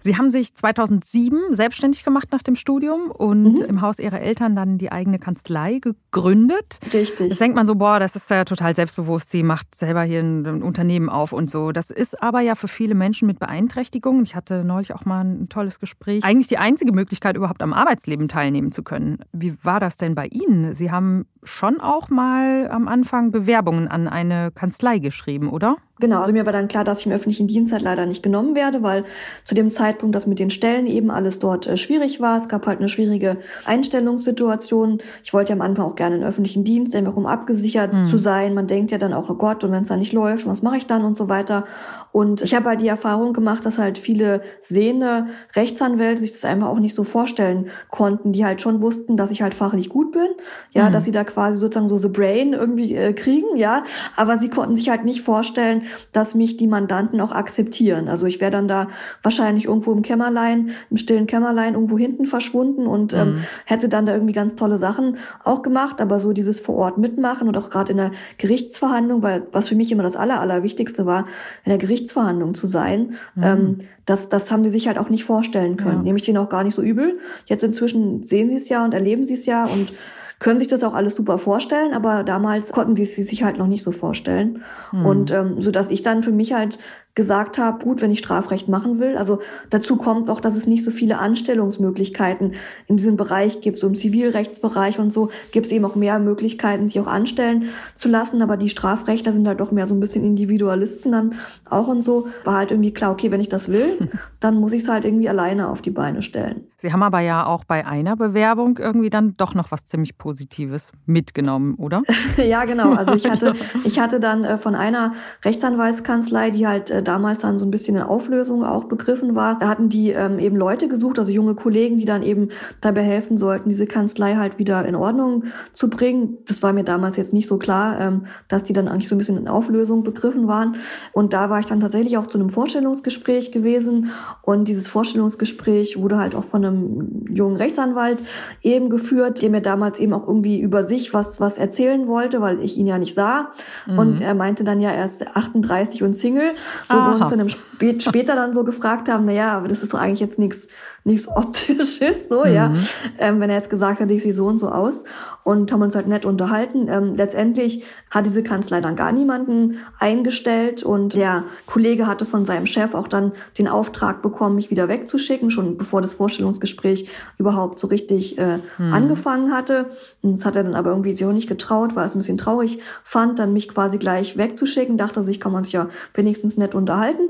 [0.09, 3.66] Sie haben sich 2007 selbstständig gemacht nach dem Studium und mhm.
[3.66, 6.81] im Haus Ihrer Eltern dann die eigene Kanzlei gegründet.
[6.94, 7.29] Richtig.
[7.29, 9.29] Das denkt man so, boah, das ist ja total selbstbewusst.
[9.29, 11.73] Sie macht selber hier ein Unternehmen auf und so.
[11.73, 15.51] Das ist aber ja für viele Menschen mit Beeinträchtigungen, ich hatte neulich auch mal ein
[15.51, 19.18] tolles Gespräch, eigentlich die einzige Möglichkeit, überhaupt am Arbeitsleben teilnehmen zu können.
[19.33, 20.72] Wie war das denn bei Ihnen?
[20.72, 25.76] Sie haben schon auch mal am Anfang Bewerbungen an eine Kanzlei geschrieben, oder?
[26.01, 28.55] Genau, also mir war dann klar, dass ich im öffentlichen Dienst halt leider nicht genommen
[28.55, 29.05] werde, weil
[29.44, 32.36] zu dem Zeitpunkt das mit den Stellen eben alles dort äh, schwierig war.
[32.36, 35.01] Es gab halt eine schwierige Einstellungssituation.
[35.24, 38.05] Ich wollte ja am Anfang auch gerne in den öffentlichen Dienst, einfach um abgesichert mhm.
[38.05, 38.55] zu sein.
[38.55, 40.76] Man denkt ja dann auch, oh Gott, und wenn es da nicht läuft, was mache
[40.76, 41.64] ich dann und so weiter.
[42.12, 46.68] Und ich habe halt die Erfahrung gemacht, dass halt viele sehende Rechtsanwälte sich das einfach
[46.68, 50.28] auch nicht so vorstellen konnten, die halt schon wussten, dass ich halt fachlich gut bin,
[50.72, 50.92] ja, mhm.
[50.92, 53.84] dass sie da quasi sozusagen so the brain irgendwie äh, kriegen, ja,
[54.16, 55.82] aber sie konnten sich halt nicht vorstellen,
[56.12, 58.09] dass mich die Mandanten auch akzeptieren.
[58.09, 58.89] Also ich wäre dann da
[59.22, 63.39] wahrscheinlich irgendwo im Kämmerlein, im stillen Kämmerlein irgendwo hinten verschwunden und ähm, mhm.
[63.64, 67.49] hätte dann da irgendwie ganz tolle Sachen auch gemacht, aber so dieses vor Ort mitmachen
[67.49, 71.26] und auch gerade in der Gerichtsverhandlung, weil was für mich immer das Aller, Allerwichtigste war,
[71.64, 73.43] in der Gerichtsverhandlung zu sein, mhm.
[73.43, 73.78] ähm,
[74.09, 75.99] das, das haben die sich halt auch nicht vorstellen können.
[75.99, 76.03] Ja.
[76.03, 77.18] Nehme ich denen auch gar nicht so übel.
[77.45, 79.93] Jetzt inzwischen sehen sie es ja und erleben sie es ja und
[80.39, 83.66] können sich das auch alles super vorstellen, aber damals konnten sie es sich halt noch
[83.66, 84.62] nicht so vorstellen.
[84.93, 85.07] Mhm.
[85.07, 86.78] Und ähm, so dass ich dann für mich halt
[87.19, 89.16] gesagt habe, gut, wenn ich Strafrecht machen will.
[89.16, 89.41] Also
[89.71, 92.55] dazu kommt auch, dass es nicht so viele Anstellungsmöglichkeiten
[92.87, 93.77] in diesem Bereich gibt.
[93.77, 98.09] So im Zivilrechtsbereich und so gibt es eben auch mehr Möglichkeiten, sich auch anstellen zu
[98.09, 98.41] lassen.
[98.41, 101.35] Aber die Strafrechtler sind halt doch mehr so ein bisschen Individualisten dann
[101.69, 102.29] auch und so.
[102.45, 105.29] War halt irgendwie klar, okay, wenn ich das will, dann muss ich es halt irgendwie
[105.29, 106.69] alleine auf die Beine stellen.
[106.77, 110.93] Sie haben aber ja auch bei einer Bewerbung irgendwie dann doch noch was ziemlich Positives
[111.07, 112.05] mitgenommen, oder?
[112.37, 112.93] ja, genau.
[112.93, 115.14] Also ich hatte, ich hatte dann äh, von einer
[115.45, 119.59] Rechtsanwaltskanzlei, die halt äh, damals dann so ein bisschen in Auflösung auch begriffen war.
[119.59, 122.51] Da hatten die ähm, eben Leute gesucht, also junge Kollegen, die dann eben
[122.83, 126.37] dabei helfen sollten, diese Kanzlei halt wieder in Ordnung zu bringen.
[126.47, 129.19] Das war mir damals jetzt nicht so klar, ähm, dass die dann eigentlich so ein
[129.19, 130.77] bisschen in Auflösung begriffen waren.
[131.13, 134.11] Und da war ich dann tatsächlich auch zu einem Vorstellungsgespräch gewesen.
[134.43, 138.19] Und dieses Vorstellungsgespräch wurde halt auch von einem jungen Rechtsanwalt
[138.63, 142.61] eben geführt, der mir damals eben auch irgendwie über sich was, was erzählen wollte, weil
[142.61, 143.53] ich ihn ja nicht sah.
[143.87, 143.99] Mhm.
[143.99, 146.51] Und er meinte dann ja, er ist 38 und Single.
[146.89, 147.14] Wo Aha.
[147.14, 149.99] wir uns dann spät, später dann so gefragt haben, na ja, aber das ist doch
[149.99, 150.68] eigentlich jetzt nichts
[151.09, 152.53] nichts Optisches, so, mhm.
[152.53, 152.75] ja.
[153.19, 155.03] Ähm, wenn er jetzt gesagt hätte, ich sehe so und so aus
[155.43, 156.89] und haben uns halt nett unterhalten.
[156.89, 162.67] Ähm, letztendlich hat diese Kanzlei dann gar niemanden eingestellt und der Kollege hatte von seinem
[162.67, 167.87] Chef auch dann den Auftrag bekommen, mich wieder wegzuschicken, schon bevor das Vorstellungsgespräch überhaupt so
[167.87, 168.93] richtig äh, mhm.
[168.93, 169.87] angefangen hatte.
[170.23, 172.19] Und das hat er dann aber irgendwie sich auch nicht getraut, weil er es ein
[172.19, 176.59] bisschen traurig fand, dann mich quasi gleich wegzuschicken, dachte sich, kann man sich ja wenigstens
[176.59, 177.23] nett unterhalten.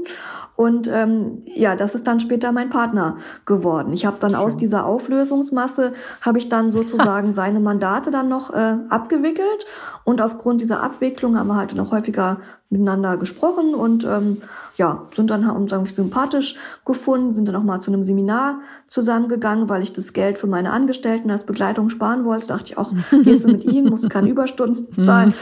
[0.56, 3.67] Und ähm, ja, das ist dann später mein Partner geworden.
[3.92, 4.40] Ich habe dann Schön.
[4.40, 9.66] aus dieser Auflösungsmasse, habe ich dann sozusagen seine Mandate dann noch äh, abgewickelt.
[10.04, 12.38] Und aufgrund dieser Abwicklung haben wir halt noch häufiger
[12.70, 14.42] miteinander gesprochen und ähm,
[14.78, 16.54] ja, sind dann haben uns irgendwie sympathisch
[16.84, 20.70] gefunden, sind dann auch mal zu einem Seminar zusammengegangen, weil ich das Geld für meine
[20.70, 22.46] Angestellten als Begleitung sparen wollte.
[22.46, 22.92] Da dachte ich auch,
[23.24, 25.34] gehst du mit ihm, musst du keine Überstunden zahlen.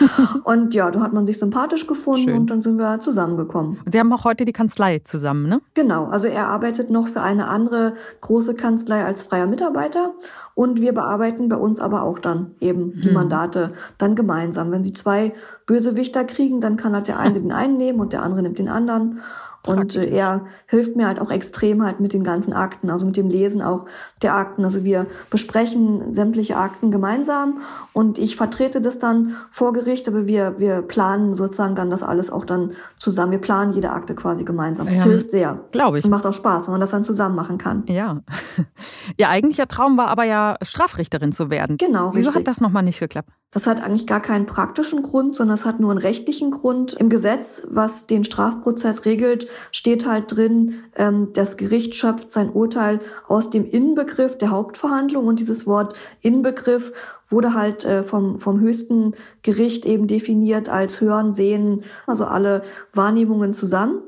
[0.44, 2.38] und ja, da hat man sich sympathisch gefunden Schön.
[2.38, 3.78] und dann sind wir zusammengekommen.
[3.84, 5.60] Und Sie haben auch heute die Kanzlei zusammen, ne?
[5.74, 10.12] Genau, also er arbeitet noch für eine andere große Kanzlei als freier Mitarbeiter
[10.56, 13.12] und wir bearbeiten bei uns aber auch dann eben die hm.
[13.12, 14.72] Mandate dann gemeinsam.
[14.72, 15.34] Wenn sie zwei
[15.66, 18.70] Bösewichter kriegen, dann kann halt der eine den einen nehmen und der andere nimmt den
[18.70, 19.20] anderen.
[19.66, 23.16] Und äh, er hilft mir halt auch extrem halt mit den ganzen Akten, also mit
[23.16, 23.86] dem Lesen auch
[24.22, 24.64] der Akten.
[24.64, 27.62] Also wir besprechen sämtliche Akten gemeinsam
[27.92, 32.30] und ich vertrete das dann vor Gericht, aber wir, wir planen sozusagen dann das alles
[32.30, 33.32] auch dann zusammen.
[33.32, 34.86] Wir planen jede Akte quasi gemeinsam.
[34.86, 35.58] Das hilft sehr.
[35.72, 36.04] Glaube ich.
[36.04, 37.84] Und macht auch Spaß, wenn man das dann zusammen machen kann.
[37.86, 38.20] Ja.
[39.16, 41.76] Ihr eigentlicher Traum war aber ja, Strafrichterin zu werden.
[41.76, 42.10] Genau.
[42.14, 42.34] Wieso richtig.
[42.36, 43.30] hat das nochmal nicht geklappt?
[43.50, 46.92] Das hat eigentlich gar keinen praktischen Grund, sondern es hat nur einen rechtlichen Grund.
[46.92, 53.00] Im Gesetz, was den Strafprozess regelt, steht halt drin, ähm, das Gericht schöpft sein Urteil
[53.28, 56.92] aus dem Inbegriff der Hauptverhandlung und dieses Wort Inbegriff
[57.28, 63.52] wurde halt äh, vom, vom höchsten Gericht eben definiert als Hören, Sehen, also alle Wahrnehmungen
[63.52, 64.02] zusammen.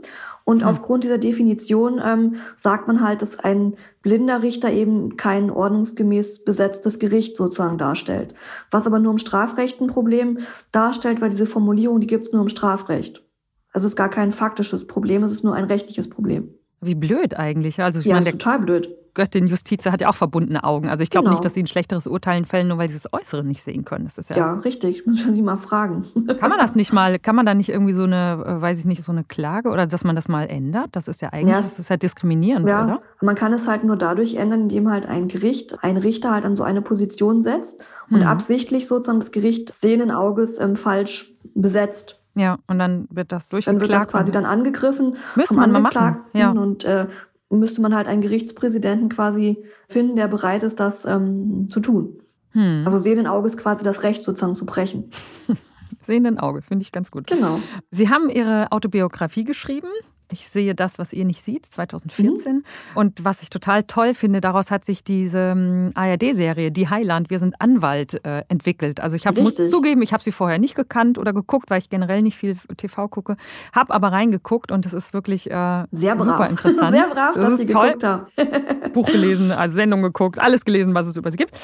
[0.49, 0.69] Und hm.
[0.69, 6.99] aufgrund dieser Definition ähm, sagt man halt, dass ein blinder Richter eben kein ordnungsgemäß besetztes
[6.99, 8.35] Gericht sozusagen darstellt.
[8.71, 10.39] Was aber nur im Strafrecht ein Problem
[10.73, 13.28] darstellt, weil diese Formulierung, die gibt es nur im Strafrecht.
[13.73, 16.49] Also es ist gar kein faktisches Problem, es ist nur ein rechtliches Problem.
[16.81, 17.83] Wie blöd eigentlich.
[17.83, 18.89] Also ich ja, meine, ist total blöd.
[19.15, 20.89] Göttin Justitia hat ja auch verbundene Augen.
[20.89, 21.33] Also ich glaube Genau.
[21.33, 24.05] nicht, dass sie ein schlechteres Urteilen fällen, nur weil sie das Äußere nicht sehen können.
[24.05, 25.05] Das ist ja, Ja, richtig.
[25.07, 26.05] Muss man sie mal fragen.
[26.39, 28.87] Kann man das nicht mal, kann man da nicht irgendwie so eine, äh, weiß ich
[28.87, 30.91] nicht, so eine Klage oder dass man das mal ändert?
[30.93, 33.03] Das ist ja eigentlich, Ja, es- das ist ja diskriminierend, Ja, oder?
[33.21, 36.55] man kann es halt nur dadurch ändern, indem halt ein Gericht, ein Richter halt an
[36.55, 38.27] so eine Position setzt und Mhm.
[38.27, 42.18] absichtlich sozusagen das Gericht sehenden Auges ähm, falsch besetzt.
[42.39, 43.83] Ja, und dann wird das Dann durchgeklagt.
[43.83, 46.51] wird das quasi dann angegriffen Müsste man mal machen, ja.
[46.51, 47.07] und äh,
[47.51, 52.21] müsste man halt einen Gerichtspräsidenten quasi finden, der bereit ist, das ähm, zu tun.
[52.53, 52.83] hm.
[52.85, 55.11] Also sehenden Auges quasi das Recht sozusagen zu brechen.
[56.03, 57.27] Sehenden Auges, finde ich ganz gut.
[57.27, 57.61] Genau.
[57.91, 59.89] Sie haben Ihre Autobiografie geschrieben.
[60.31, 62.57] Ich sehe das, was ihr nicht seht, 2014.
[62.57, 62.65] Mhm.
[62.95, 67.39] Und was ich total toll finde, daraus hat sich diese ähm, ARD-Serie, Die Heiland, wir
[67.39, 69.01] sind Anwalt, äh, entwickelt.
[69.01, 71.89] Also ich hab, muss zugeben, ich habe sie vorher nicht gekannt oder geguckt, weil ich
[71.89, 73.37] generell nicht viel TV gucke.
[73.73, 76.27] Habe aber reingeguckt und es ist wirklich äh, Sehr brav.
[76.27, 76.95] super interessant.
[76.95, 77.87] Sehr brav, das dass Sie toll.
[77.95, 78.27] geguckt haben.
[78.93, 81.59] Buch gelesen, also Sendung geguckt, alles gelesen, was es über sie gibt.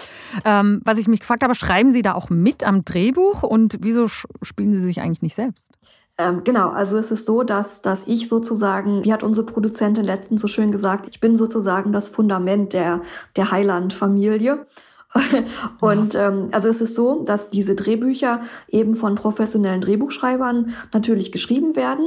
[0.45, 4.09] Ähm, was ich mich gefragt habe, schreiben Sie da auch mit am Drehbuch und wieso
[4.09, 5.69] spielen Sie sich eigentlich nicht selbst?
[6.17, 10.41] Ähm, genau, also es ist so, dass, dass ich sozusagen, wie hat unsere Produzentin letztens
[10.43, 13.03] so schön gesagt, ich bin sozusagen das Fundament der,
[13.37, 14.67] der Heiland-Familie.
[15.81, 21.77] Und ähm, also es ist so, dass diese Drehbücher eben von professionellen Drehbuchschreibern natürlich geschrieben
[21.77, 22.05] werden,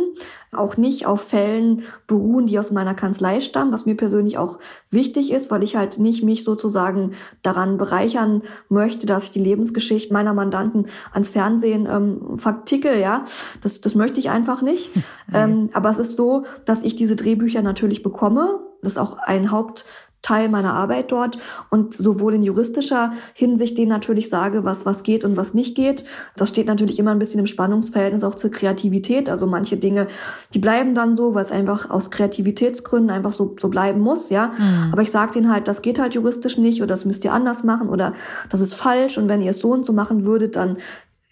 [0.51, 4.59] auch nicht auf Fällen beruhen, die aus meiner Kanzlei stammen, was mir persönlich auch
[4.91, 10.13] wichtig ist, weil ich halt nicht mich sozusagen daran bereichern möchte, dass ich die Lebensgeschichte
[10.13, 13.23] meiner Mandanten ans Fernsehen ähm, verticke, ja.
[13.61, 14.89] Das, das möchte ich einfach nicht.
[15.33, 18.59] ähm, aber es ist so, dass ich diese Drehbücher natürlich bekomme.
[18.81, 19.85] Das ist auch ein Haupt
[20.21, 21.37] Teil meiner Arbeit dort
[21.69, 26.05] und sowohl in juristischer Hinsicht denen natürlich sage, was, was geht und was nicht geht.
[26.35, 29.29] Das steht natürlich immer ein bisschen im Spannungsverhältnis auch zur Kreativität.
[29.29, 30.07] Also manche Dinge,
[30.53, 34.51] die bleiben dann so, weil es einfach aus Kreativitätsgründen einfach so, so bleiben muss, ja.
[34.91, 37.63] Aber ich sage denen halt, das geht halt juristisch nicht oder das müsst ihr anders
[37.63, 38.13] machen oder
[38.49, 40.77] das ist falsch und wenn ihr es so und so machen würdet, dann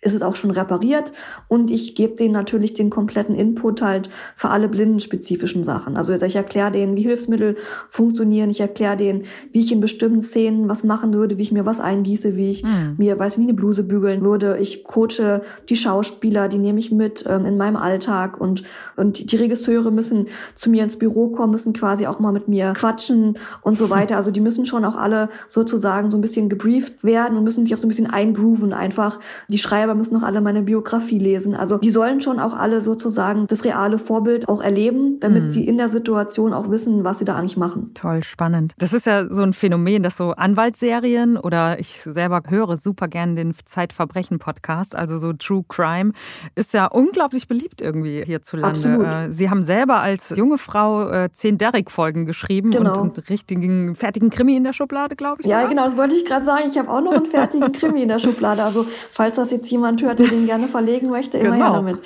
[0.06, 1.12] ist es auch schon repariert
[1.48, 5.98] und ich gebe denen natürlich den kompletten Input halt für alle blindenspezifischen Sachen.
[5.98, 7.58] Also ich erkläre denen, wie Hilfsmittel
[7.90, 11.66] funktionieren, ich erkläre denen, wie ich in bestimmten Szenen was machen würde, wie ich mir
[11.66, 12.64] was eingieße, wie ich
[12.98, 14.58] mir, weiß nicht, eine Bluse bügeln würde.
[14.60, 18.64] Ich coache die Schauspieler, die nehme ich mit ähm, in meinem Alltag und,
[18.96, 22.74] und die Regisseure müssen zu mir ins Büro kommen, müssen quasi auch mal mit mir
[22.74, 24.18] quatschen und so weiter.
[24.18, 27.74] Also die müssen schon auch alle sozusagen so ein bisschen gebrieft werden und müssen sich
[27.74, 29.20] auch so ein bisschen eingrooven einfach.
[29.48, 31.56] Die Schreiber müssen noch alle meine Biografie lesen.
[31.56, 35.48] Also die sollen schon auch alle sozusagen das reale Vorbild auch erleben, damit Mhm.
[35.48, 37.92] sie in der Situation auch wissen, was sie da eigentlich machen.
[37.94, 38.74] Toll, spannend.
[38.78, 43.36] Das ist ja so ein Phänomen, dass so Anwaltsserien oder ich selber höre super gerne
[43.36, 46.12] den Zeitverbrechen-Podcast, also so True Crime,
[46.56, 48.80] ist ja unglaublich beliebt irgendwie hierzulande.
[48.80, 49.06] Absolut.
[49.08, 52.92] Äh, Sie haben selber als junge Frau äh, zehn Derrick-Folgen geschrieben Genau.
[53.02, 55.48] und einen richtigen, fertigen Krimi in der Schublade, glaube ich.
[55.48, 55.70] Ja, sogar.
[55.70, 56.64] genau, das wollte ich gerade sagen.
[56.70, 58.64] Ich habe auch noch einen fertigen Krimi in der Schublade.
[58.64, 61.82] Also falls das jetzt jemand hört, der den gerne verlegen möchte, immer Genau.
[61.84, 62.00] gerne mit.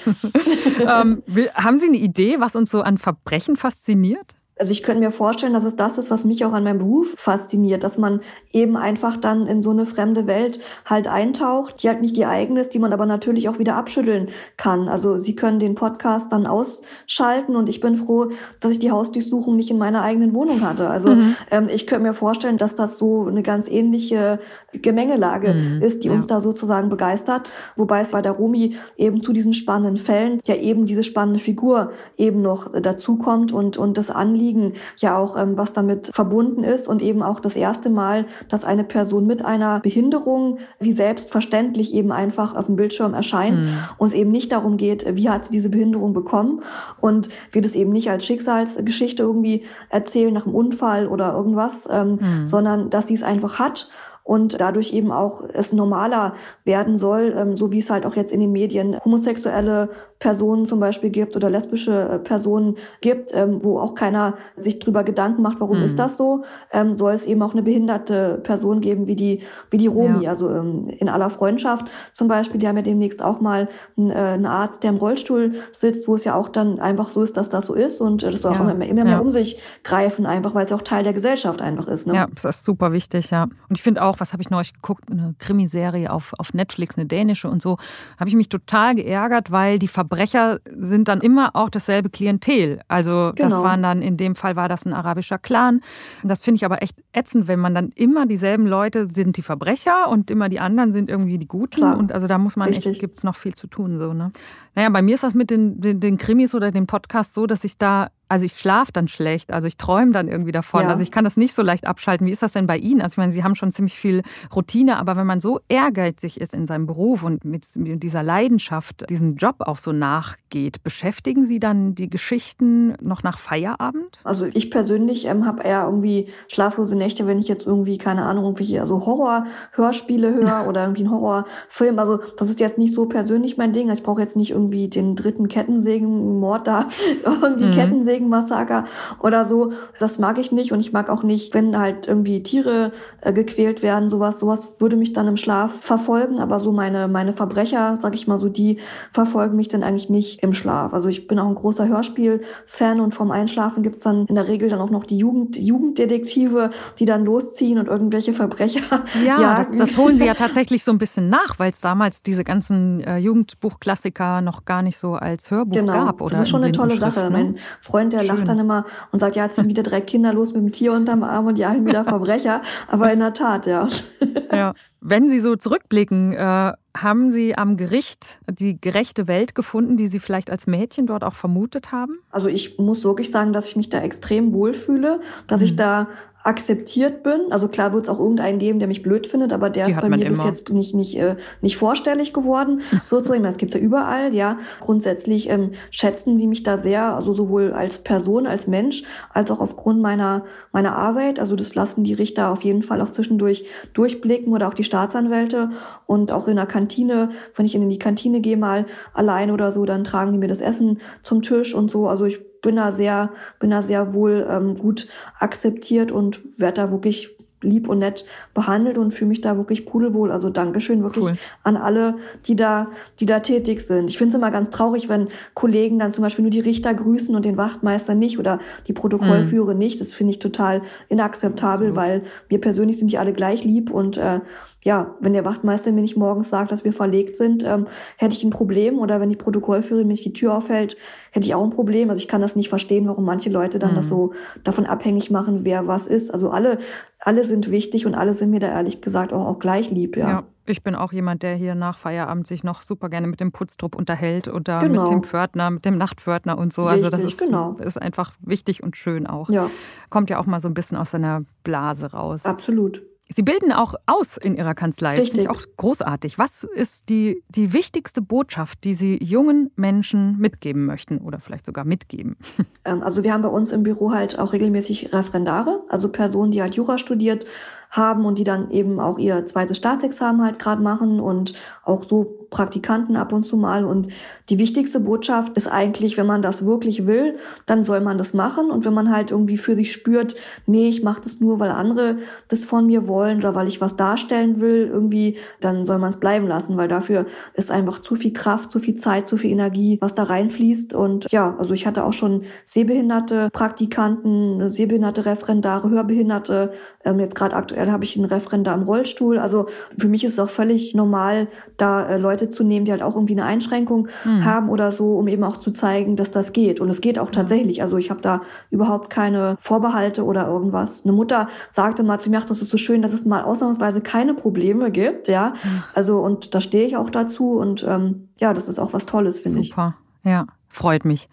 [0.80, 1.24] ähm,
[1.56, 4.36] haben Sie eine Idee, was uns so an Verbrechen fasziniert?
[4.60, 7.16] Also ich könnte mir vorstellen, dass es das ist, was mich auch an meinem Beruf
[7.18, 12.01] fasziniert, dass man eben einfach dann in so eine fremde Welt halt eintaucht, die halt
[12.01, 14.88] nicht die eigene ist, die man aber natürlich auch wieder abschütteln kann.
[14.88, 19.55] Also Sie können den Podcast dann ausschalten und ich bin froh, dass ich die Hausdurchsuchung
[19.55, 20.89] nicht in meiner eigenen Wohnung hatte.
[20.89, 21.16] Also
[21.51, 24.39] ähm, ich könnte mir vorstellen, dass das so eine ganz ähnliche
[24.74, 26.14] Gemengelage Mhm, ist, die ja.
[26.14, 27.49] uns da sozusagen begeistert.
[27.76, 31.91] Wobei es bei der Romi eben zu diesen spannenden Fällen ja eben diese spannende Figur
[32.18, 34.49] eben noch dazukommt und, und das Anliegen
[34.97, 38.84] ja auch, ähm, was damit verbunden ist und eben auch das erste Mal, dass eine
[38.84, 43.60] Person mit einer Behinderung wie selbstverständlich eben einfach auf dem Bildschirm erscheint
[43.97, 46.62] und es eben nicht darum geht, wie hat sie diese Behinderung bekommen
[47.02, 52.20] und wir das eben nicht als Schicksalsgeschichte irgendwie erzählen nach einem Unfall oder irgendwas, ähm,
[52.45, 53.89] sondern dass sie es einfach hat
[54.30, 58.32] und dadurch eben auch es normaler werden soll, ähm, so wie es halt auch jetzt
[58.32, 59.89] in den Medien homosexuelle
[60.20, 65.04] Personen zum Beispiel gibt oder lesbische äh, Personen gibt, ähm, wo auch keiner sich drüber
[65.04, 65.84] Gedanken macht, warum Mhm.
[65.86, 69.42] ist das so, ähm, soll es eben auch eine behinderte Person geben wie die
[69.72, 70.30] wie die Romi, Ja.
[70.32, 74.14] also ähm, in aller Freundschaft zum Beispiel, die haben ja demnächst auch mal einen, äh,
[74.16, 77.48] einen Arzt, der im Rollstuhl sitzt, wo es ja auch dann einfach so ist, dass
[77.50, 78.72] das so ist und äh, das soll auch Ja.
[78.72, 79.20] immer, immer mehr Ja.
[79.20, 82.08] um sich greifen, einfach weil es ja auch Teil der Gesellschaft einfach ist.
[82.08, 82.14] Ne?
[82.16, 83.44] Ja, das ist super wichtig, ja.
[83.44, 87.06] Und ich finde auch, was habe ich neulich geguckt, eine Krimiserie auf, auf Netflix, eine
[87.06, 87.78] dänische und so,
[88.20, 92.82] habe ich mich total geärgert, weil die Verbrecher sind dann immer auch dasselbe Klientel.
[92.88, 93.64] Also das Genau.
[93.64, 95.82] waren dann, in dem Fall war das ein arabischer Clan.
[96.24, 100.10] Das finde ich aber echt ätzend, wenn man dann immer dieselben Leute sind die Verbrecher
[100.10, 101.76] und immer die anderen sind irgendwie die Guten.
[101.76, 101.97] Klar.
[101.97, 102.99] Und also da muss man echt, Richtig.
[102.99, 103.99] gibt es noch viel zu tun.
[103.99, 104.32] So, ne?
[104.76, 107.64] Naja, bei mir ist das mit den, den, den Krimis oder dem Podcast so, dass
[107.64, 110.84] ich da Also ich schlafe dann schlecht, also ich träume dann irgendwie davon.
[110.84, 110.90] Ja.
[110.90, 112.28] Also ich kann das nicht so leicht abschalten.
[112.28, 113.02] Wie ist das denn bei Ihnen?
[113.02, 114.22] Also ich meine, Sie haben schon ziemlich viel
[114.56, 119.36] Routine, aber wenn man so ehrgeizig ist in seinem Beruf und mit dieser Leidenschaft diesen
[119.36, 124.20] Job auch so nachgeht, beschäftigen Sie dann die Geschichten noch nach Feierabend?
[124.24, 128.44] Also ich persönlich ähm, habe eher irgendwie schlaflose Nächte, wenn ich jetzt irgendwie, keine Ahnung,
[128.46, 131.98] irgendwie also Horror-Hörspiele höre oder irgendwie einen Horrorfilm.
[131.98, 133.90] Also das ist jetzt nicht so persönlich mein Ding.
[133.90, 136.88] Ich brauche jetzt nicht irgendwie den dritten Kettensägen-Mord da,
[137.26, 137.72] irgendwie mhm.
[138.20, 138.86] Kettensägen-Massaker
[139.20, 139.74] oder so.
[140.00, 142.92] Das mag ich nicht und ich mag auch nicht, wenn halt irgendwie Tiere
[143.22, 144.40] äh, gequält werden, sowas.
[144.40, 148.38] Sowas würde mich dann im Schlaf verfolgen, aber so meine, meine Verbrecher, sag ich mal
[148.38, 148.80] so, die
[149.12, 150.94] verfolgen mich dann eigentlich nicht im Schlaf.
[150.94, 154.70] Also ich bin auch ein großer Hörspiel-Fan und vom Einschlafen gibt's dann in der Regel
[154.70, 158.82] dann auch noch die Jugend, Jugenddetektive, die dann losziehen und irgendwelche Verbrecher
[159.26, 162.44] Ja, das, das, holen sie ja tatsächlich so ein bisschen nach, weil es damals diese
[162.44, 165.94] ganzen äh, Jugendbuchklassiker noch gar nicht so als Hörbuch genau.
[165.94, 166.22] gab.
[166.22, 167.26] Oder das ist schon eine tolle Sache.
[167.26, 167.30] Ne?
[167.30, 168.28] Mein Freund, der Schön.
[168.28, 170.93] lacht dann immer und sagt, ja, jetzt sind wieder drei Kinder los mit dem Tier
[170.93, 172.62] unterm Arm und jagen wieder Verbrecher.
[172.88, 173.88] Aber in der Tat, ja.
[174.51, 174.74] Ja.
[175.01, 180.20] Wenn Sie so zurückblicken, äh, haben Sie am Gericht die gerechte Welt gefunden, die Sie
[180.20, 182.20] vielleicht als Mädchen dort auch vermutet haben?
[182.32, 185.68] Also ich muss wirklich sagen, dass ich mich da extrem wohlfühle, dass mhm.
[185.68, 186.07] ich da
[186.44, 187.52] akzeptiert bin.
[187.52, 190.02] Also klar wird es auch irgendeinen geben, der mich blöd findet, aber der Die ist
[190.02, 190.38] bei mir immer.
[190.38, 192.82] bis jetzt nicht, nicht, äh, nicht vorstellig geworden.
[193.06, 194.58] Sozusagen, das gibt's ja überall, ja.
[194.80, 199.60] Grundsätzlich ähm, schätzen sie mich da sehr, also sowohl als Person, als Mensch, als auch
[199.60, 201.40] aufgrund meiner, meiner Arbeit.
[201.40, 205.72] Also das lassen die Richter auf jeden Fall auch zwischendurch durchblicken oder auch die Staatsanwälte.
[206.06, 209.84] Und auch in der Kantine, wenn ich in die Kantine gehe mal allein oder so,
[209.86, 212.08] dann tragen die mir das Essen zum Tisch und so.
[212.08, 215.07] Also ich bin da sehr, bin da sehr wohl ähm, gut
[215.39, 220.32] akzeptiert und werde da wirklich lieb und nett behandelt und fühle mich da wirklich pudelwohl.
[220.32, 221.38] Also Dankeschön wirklich cool.
[221.64, 222.88] an alle, die da,
[223.20, 224.10] die da tätig sind.
[224.10, 227.36] Ich finde es immer ganz traurig, wenn Kollegen dann zum Beispiel nur die Richter grüßen
[227.36, 229.80] und den Wachtmeister nicht oder die Protokollführer mhm.
[229.80, 229.99] nicht.
[229.99, 231.95] Das finde ich total inakzeptabel, Absolut.
[231.95, 234.39] weil mir persönlich sind die alle gleich lieb und äh,
[234.82, 238.44] ja, wenn der Wachtmeister mir nicht morgens sagt, dass wir verlegt sind, ähm, hätte ich
[238.46, 239.00] ein Problem.
[239.00, 240.96] Oder wenn die Protokollführerin mir nicht die Tür aufhält,
[241.32, 242.10] hätte ich auch ein Problem.
[242.10, 243.96] Also ich kann das nicht verstehen, warum manche Leute dann mhm.
[243.96, 244.32] das so
[244.64, 246.32] davon abhängig machen, wer was ist.
[246.32, 246.80] Also alle,
[247.20, 250.30] alle sind wichtig und alle sind mir da ehrlich gesagt auch, auch gleich lieb, ja.
[250.30, 250.44] ja.
[250.66, 253.96] Ich bin auch jemand, der hier nach Feierabend sich noch super gerne mit dem Putztrupp
[253.96, 255.02] unterhält oder genau.
[255.02, 256.86] mit dem Pförtner, mit dem Nachtpförtner und so.
[256.86, 257.74] Richtig, also das ist, genau.
[257.80, 259.50] ist einfach wichtig und schön auch.
[259.50, 259.68] Ja.
[260.12, 262.46] Kommt ja auch mal so ein bisschen aus seiner Blase raus.
[262.46, 263.02] Absolut.
[263.32, 265.18] Sie bilden auch aus in Ihrer Kanzlei.
[265.18, 266.40] Das finde ich auch großartig.
[266.40, 271.86] Was ist die, die wichtigste Botschaft, die Sie jungen Menschen mitgeben möchten oder vielleicht sogar
[271.86, 272.38] mitgeben?
[272.86, 276.62] Ähm, also wir haben bei uns im Büro halt auch regelmäßig Referendare, also Personen, die
[276.62, 277.46] halt Jura studiert
[277.90, 281.54] haben und die dann eben auch ihr zweites Staatsexamen halt gerade machen und
[281.90, 283.86] auch so Praktikanten ab und zu mal.
[283.86, 284.08] Und
[284.50, 288.72] die wichtigste Botschaft ist eigentlich, wenn man das wirklich will, dann soll man das machen.
[288.72, 290.36] Und wenn man halt irgendwie für sich spürt,
[290.66, 292.18] nee, ich mache das nur, weil andere
[292.48, 296.20] das von mir wollen oder weil ich was darstellen will, irgendwie, dann soll man es
[296.20, 299.98] bleiben lassen, weil dafür ist einfach zu viel Kraft, zu viel Zeit, zu viel Energie,
[300.02, 300.94] was da reinfließt.
[300.94, 306.74] Und ja, also ich hatte auch schon sehbehinderte Praktikanten, sehbehinderte Referendare, Hörbehinderte.
[307.06, 309.38] Ähm, jetzt gerade aktuell habe ich einen Referendar im Rollstuhl.
[309.38, 309.68] Also
[309.98, 311.48] für mich ist es auch völlig normal,
[311.82, 314.46] da äh, Leute zu nehmen, die halt auch irgendwie eine Einschränkung mhm.
[314.46, 316.80] haben oder so, um eben auch zu zeigen, dass das geht.
[316.80, 317.82] Und es geht auch tatsächlich.
[317.82, 321.06] Also ich habe da überhaupt keine Vorbehalte oder irgendwas.
[321.06, 324.02] Eine Mutter sagte mal zu mir, ach, das ist so schön, dass es mal ausnahmsweise
[324.02, 325.28] keine Probleme gibt.
[325.28, 325.54] Ja,
[325.94, 329.40] also und da stehe ich auch dazu und ähm, ja, das ist auch was Tolles,
[329.40, 329.70] finde ich.
[329.70, 330.46] Super, ja.
[330.72, 331.28] Freut mich.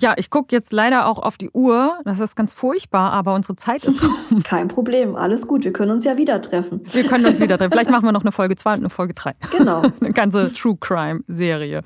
[0.00, 1.98] Ja, ich gucke jetzt leider auch auf die Uhr.
[2.04, 4.42] Das ist ganz furchtbar, aber unsere Zeit ist rum.
[4.42, 5.64] Kein Problem, alles gut.
[5.64, 6.80] Wir können uns ja wieder treffen.
[6.90, 7.70] Wir können uns wieder treffen.
[7.72, 9.34] Vielleicht machen wir noch eine Folge 2 und eine Folge 3.
[9.56, 9.82] Genau.
[10.00, 11.82] eine ganze True Crime Serie.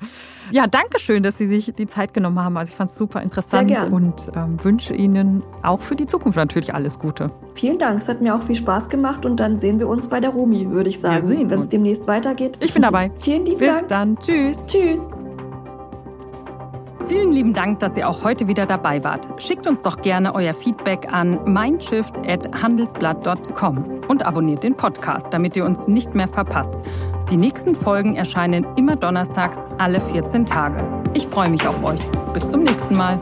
[0.51, 2.57] Ja, danke schön, dass Sie sich die Zeit genommen haben.
[2.57, 6.73] Also ich fand es super interessant und ähm, wünsche Ihnen auch für die Zukunft natürlich
[6.73, 7.31] alles Gute.
[7.53, 8.01] Vielen Dank.
[8.01, 10.69] Es hat mir auch viel Spaß gemacht und dann sehen wir uns bei der Rumi,
[10.71, 11.49] würde ich sagen.
[11.49, 12.57] Wenn es demnächst weitergeht.
[12.59, 13.11] Ich bin dabei.
[13.19, 14.19] Vielen lieben Bis Dank.
[14.19, 14.53] Bis dann.
[14.53, 14.67] Tschüss.
[14.67, 15.24] Tschüss.
[17.07, 19.39] Vielen lieben Dank, dass ihr auch heute wieder dabei wart.
[19.39, 25.87] Schickt uns doch gerne euer Feedback an mindshift.handelsblatt.com und abonniert den Podcast, damit ihr uns
[25.87, 26.75] nicht mehr verpasst.
[27.29, 30.83] Die nächsten Folgen erscheinen immer donnerstags alle 14 Tage.
[31.13, 32.01] Ich freue mich auf euch.
[32.33, 33.19] Bis zum nächsten Mal.